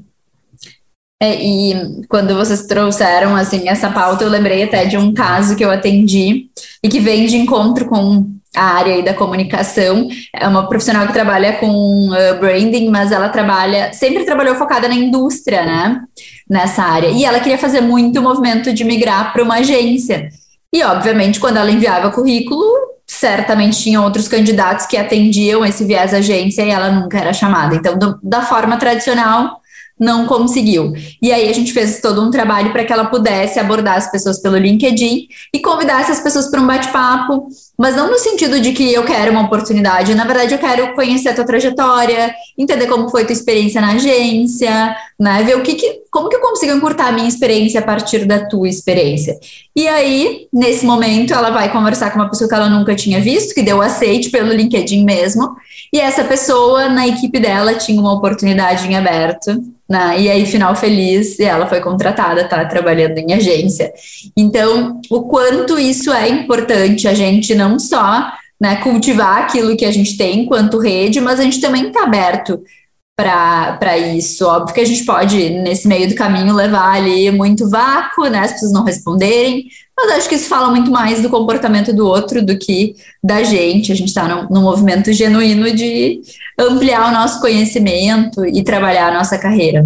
[1.22, 5.64] É, e quando vocês trouxeram assim essa pauta, eu lembrei até de um caso que
[5.64, 6.48] eu atendi
[6.84, 10.10] e que vem de encontro com a área da comunicação.
[10.36, 14.96] É uma profissional que trabalha com uh, branding, mas ela trabalha, sempre trabalhou focada na
[14.96, 16.02] indústria, né?
[16.50, 17.10] Nessa área.
[17.10, 20.28] E ela queria fazer muito o movimento de migrar para uma agência.
[20.74, 22.66] E, obviamente, quando ela enviava currículo,
[23.06, 27.76] certamente tinha outros candidatos que atendiam esse viés agência e ela nunca era chamada.
[27.76, 29.61] Então, do, da forma tradicional,
[30.02, 30.94] não conseguiu.
[31.22, 34.42] E aí a gente fez todo um trabalho para que ela pudesse abordar as pessoas
[34.42, 37.48] pelo LinkedIn e convidar essas pessoas para um bate-papo,
[37.78, 41.30] mas não no sentido de que eu quero uma oportunidade, na verdade eu quero conhecer
[41.30, 46.02] a tua trajetória, entender como foi tua experiência na agência, né, ver o que, que
[46.10, 49.40] como que eu consigo encurtar a minha experiência a partir da tua experiência.
[49.76, 53.54] E aí, nesse momento, ela vai conversar com uma pessoa que ela nunca tinha visto,
[53.54, 55.56] que deu aceite pelo LinkedIn mesmo,
[55.94, 59.62] e essa pessoa na equipe dela tinha uma oportunidade em aberto
[59.92, 60.22] né?
[60.22, 63.92] E aí, final feliz, e ela foi contratada, tá trabalhando em agência.
[64.38, 69.92] Então, o quanto isso é importante, a gente não só né, cultivar aquilo que a
[69.92, 72.64] gente tem enquanto rede, mas a gente também está aberto
[73.22, 74.46] para isso.
[74.46, 78.40] Óbvio que a gente pode, nesse meio do caminho, levar ali muito vácuo, né?
[78.40, 79.66] As pessoas não responderem,
[79.98, 83.92] mas acho que isso fala muito mais do comportamento do outro do que da gente.
[83.92, 86.22] A gente está num, num movimento genuíno de
[86.58, 89.86] ampliar o nosso conhecimento e trabalhar a nossa carreira.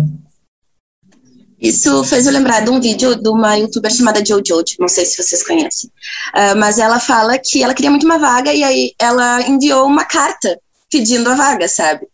[1.60, 5.22] Isso fez eu lembrar de um vídeo de uma youtuber chamada Jojo, não sei se
[5.22, 5.90] vocês conhecem,
[6.36, 10.06] uh, mas ela fala que ela queria muito uma vaga e aí ela enviou uma
[10.06, 10.60] carta
[10.96, 12.08] pedindo a vaga, sabe?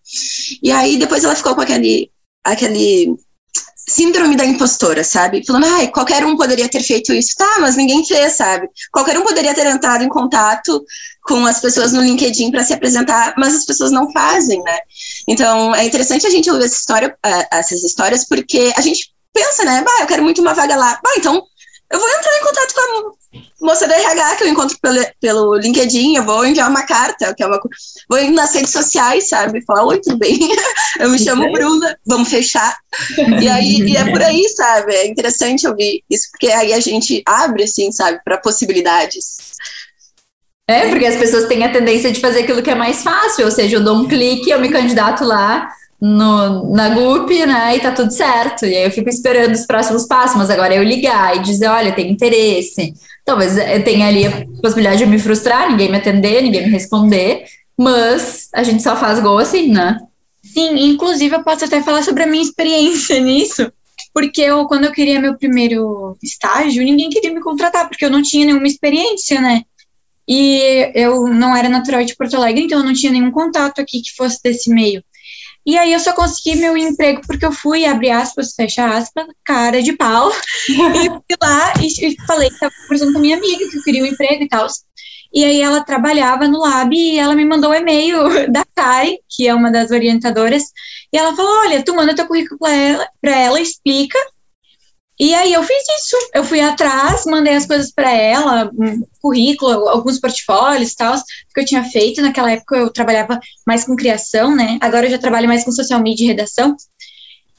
[0.63, 2.09] E aí depois ela ficou com aquele,
[2.43, 3.15] aquele
[3.87, 5.45] síndrome da impostora, sabe?
[5.45, 7.35] Falando, ai, qualquer um poderia ter feito isso.
[7.37, 8.67] Tá, mas ninguém fez, sabe?
[8.91, 10.83] Qualquer um poderia ter entrado em contato
[11.23, 14.79] com as pessoas no LinkedIn para se apresentar, mas as pessoas não fazem, né?
[15.27, 19.63] Então, é interessante a gente ouvir essa história, uh, essas histórias, porque a gente pensa,
[19.63, 19.83] né?
[19.83, 20.99] Bah, eu quero muito uma vaga lá.
[21.03, 21.43] Bah, então
[21.91, 25.55] eu vou entrar em contato com a moça da RH que eu encontro pelo, pelo
[25.55, 27.59] LinkedIn, eu vou enviar uma carta, que é uma
[28.09, 29.63] vou ir nas redes sociais, sabe?
[29.65, 30.39] Falar, oi, tudo bem?
[30.99, 32.75] Eu me chamo Bruna, vamos fechar.
[33.41, 34.93] E aí e é por aí, sabe?
[34.93, 39.37] É interessante ouvir isso, porque aí a gente abre, assim, sabe, para possibilidades.
[40.67, 43.51] É, porque as pessoas têm a tendência de fazer aquilo que é mais fácil, ou
[43.51, 45.69] seja, eu dou um clique, eu me candidato lá,
[46.01, 48.65] no, na GUP, né, e tá tudo certo.
[48.65, 51.93] E aí eu fico esperando os próximos passos, mas agora eu ligar e dizer, olha,
[51.93, 52.93] tem interesse.
[53.23, 57.45] Talvez eu tenha ali a possibilidade de me frustrar, ninguém me atender, ninguém me responder,
[57.77, 59.99] mas a gente só faz gol assim, né?
[60.43, 63.71] Sim, inclusive eu posso até falar sobre a minha experiência nisso,
[64.11, 68.23] porque eu, quando eu queria meu primeiro estágio, ninguém queria me contratar, porque eu não
[68.23, 69.61] tinha nenhuma experiência, né?
[70.27, 74.01] E eu não era natural de Porto Alegre, então eu não tinha nenhum contato aqui
[74.01, 75.03] que fosse desse meio.
[75.65, 79.81] E aí eu só consegui meu emprego porque eu fui, abre aspas, fecha aspas, cara
[79.81, 80.31] de pau,
[80.69, 80.73] e
[81.09, 84.07] fui lá e, falei que estava conversando com a minha amiga que eu queria um
[84.07, 84.67] emprego e tal.
[85.33, 88.17] E aí ela trabalhava no lab e ela me mandou o um e-mail
[88.51, 90.63] da Karen, que é uma das orientadoras,
[91.13, 94.17] e ela falou: olha, tu manda teu currículo para ela, pra ela, explica
[95.23, 99.87] e aí eu fiz isso, eu fui atrás, mandei as coisas para ela, um currículo,
[99.87, 101.15] alguns portfólios e tal,
[101.53, 102.23] que eu tinha feito.
[102.23, 104.79] Naquela época eu trabalhava mais com criação, né?
[104.81, 106.75] Agora eu já trabalho mais com social media e redação.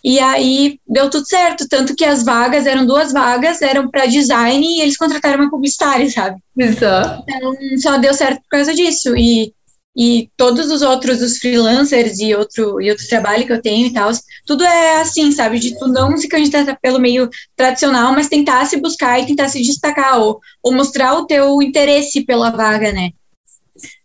[0.02, 4.66] E aí deu tudo certo, tanto que as vagas eram duas vagas, eram para design
[4.66, 6.42] e eles contrataram uma publicitária, sabe?
[6.58, 6.84] Isso.
[6.84, 9.16] Então só deu certo por causa disso.
[9.16, 9.54] E
[9.94, 13.92] e todos os outros, os freelancers e outro, e outro trabalho que eu tenho e
[13.92, 14.10] tal,
[14.46, 15.58] tudo é assim, sabe?
[15.58, 19.60] De tu não se candidatar pelo meio tradicional, mas tentar se buscar e tentar se
[19.60, 23.10] destacar, ou, ou mostrar o teu interesse pela vaga, né?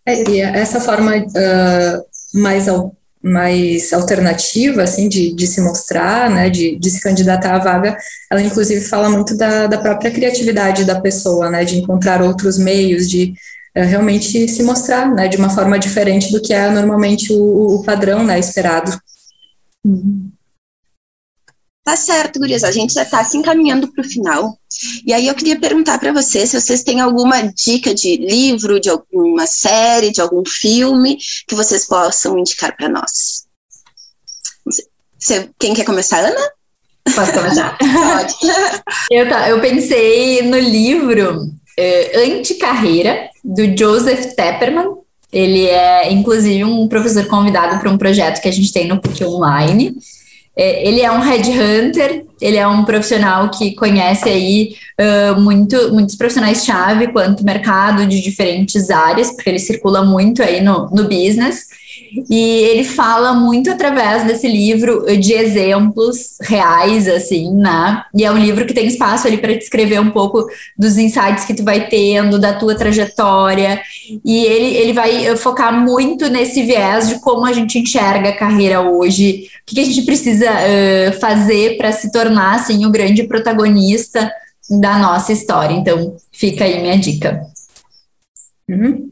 [0.06, 2.66] É, e essa forma uh, mais,
[3.24, 7.98] mais alternativa, assim, de, de se mostrar, né, de, de se candidatar à vaga,
[8.32, 13.10] ela inclusive fala muito da, da própria criatividade da pessoa, né, de encontrar outros meios,
[13.10, 13.36] de é,
[13.86, 18.24] realmente se mostrar, né, de uma forma diferente do que é normalmente o, o padrão,
[18.24, 18.92] né, esperado.
[21.84, 24.58] Tá certo, gurias, a gente já está se encaminhando para o final.
[25.06, 28.90] E aí eu queria perguntar para vocês se vocês têm alguma dica de livro, de
[28.90, 31.18] alguma série, de algum filme
[31.48, 33.48] que vocês possam indicar para nós.
[35.18, 36.52] Você, quem quer começar, Ana?
[37.16, 37.78] Posso começar?
[37.80, 38.36] Pode.
[39.10, 41.40] eu, tá, eu pensei no livro
[41.78, 44.98] é, Anticarreira, do Joseph Tepperman.
[45.32, 49.24] Ele é, inclusive, um professor convidado para um projeto que a gente tem no PUC
[49.24, 49.96] Online.
[50.56, 56.16] É, ele é um headhunter, ele é um profissional que conhece aí uh, muito, muitos
[56.16, 61.68] profissionais-chave quanto mercado de diferentes áreas, porque ele circula muito aí no, no business.
[62.30, 68.04] E ele fala muito através desse livro de exemplos reais, assim, né?
[68.16, 70.48] E é um livro que tem espaço ali para descrever um pouco
[70.78, 73.82] dos insights que tu vai tendo, da tua trajetória.
[74.24, 78.82] E ele, ele vai focar muito nesse viés de como a gente enxerga a carreira
[78.82, 83.24] hoje, o que, que a gente precisa uh, fazer para se tornar, assim, o grande
[83.24, 84.32] protagonista
[84.70, 85.74] da nossa história.
[85.74, 87.42] Então, fica aí minha dica.
[88.70, 89.10] Uhum.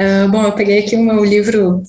[0.00, 1.82] Uh, bom, eu peguei aqui o meu livro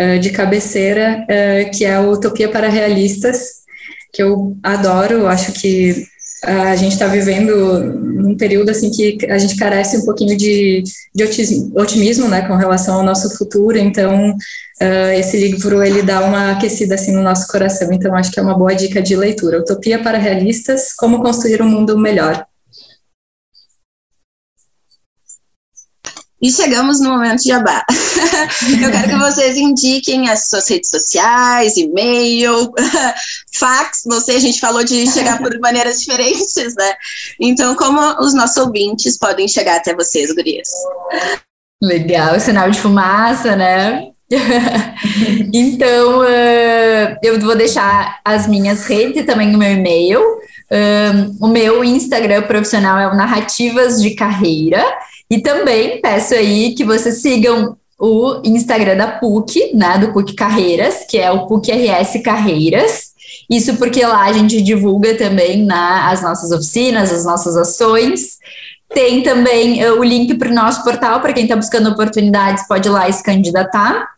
[0.00, 3.64] uh, de cabeceira, uh, que é a Utopia para Realistas,
[4.12, 6.06] que eu adoro, acho que
[6.46, 10.82] a gente está vivendo num período assim que a gente carece um pouquinho de,
[11.14, 11.24] de
[11.74, 13.78] otimismo, né, com relação ao nosso futuro.
[13.78, 17.92] Então, uh, esse livro ele dá uma aquecida assim no nosso coração.
[17.92, 19.60] Então, acho que é uma boa dica de leitura.
[19.60, 22.44] Utopia para realistas: Como construir um mundo melhor.
[26.42, 27.84] E chegamos no momento de jabá.
[28.82, 32.70] Eu quero que vocês indiquem as suas redes sociais, e-mail,
[33.54, 34.02] fax.
[34.24, 36.94] Sei, a gente falou de chegar por maneiras diferentes, né?
[37.40, 40.68] Então, como os nossos ouvintes podem chegar até vocês, gurias?
[41.82, 44.08] Legal, sinal de fumaça, né?
[45.52, 50.20] então, uh, eu vou deixar as minhas redes e também o meu e-mail.
[50.70, 54.82] Um, o meu Instagram profissional é o Narrativas de Carreira.
[55.30, 61.04] E também peço aí que vocês sigam o Instagram da PUC, né, do PUC Carreiras,
[61.08, 63.14] que é o PUC RS Carreiras.
[63.48, 68.38] Isso porque lá a gente divulga também né, as nossas oficinas, as nossas ações.
[68.92, 72.88] Tem também uh, o link para o nosso portal, para quem está buscando oportunidades, pode
[72.88, 74.14] ir lá e se candidatar.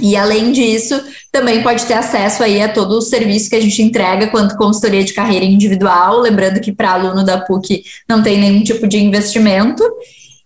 [0.00, 3.82] E além disso, também pode ter acesso aí a todo o serviço que a gente
[3.82, 8.62] entrega quanto consultoria de carreira individual, lembrando que para aluno da PUC não tem nenhum
[8.62, 9.82] tipo de investimento.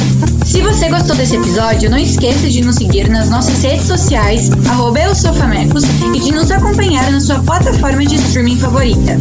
[0.46, 5.00] Se você gostou desse episódio, não esqueça de nos seguir nas nossas redes sociais, arroba
[5.02, 9.18] e de nos acompanhar na sua plataforma de streaming favorita.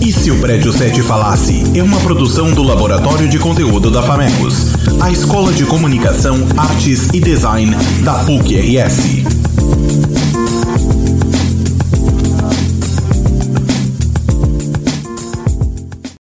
[0.00, 4.72] E se o Prédio 7 Falasse é uma produção do Laboratório de Conteúdo da Famecos,
[5.00, 10.51] a Escola de Comunicação, Artes e Design da PUC-RS.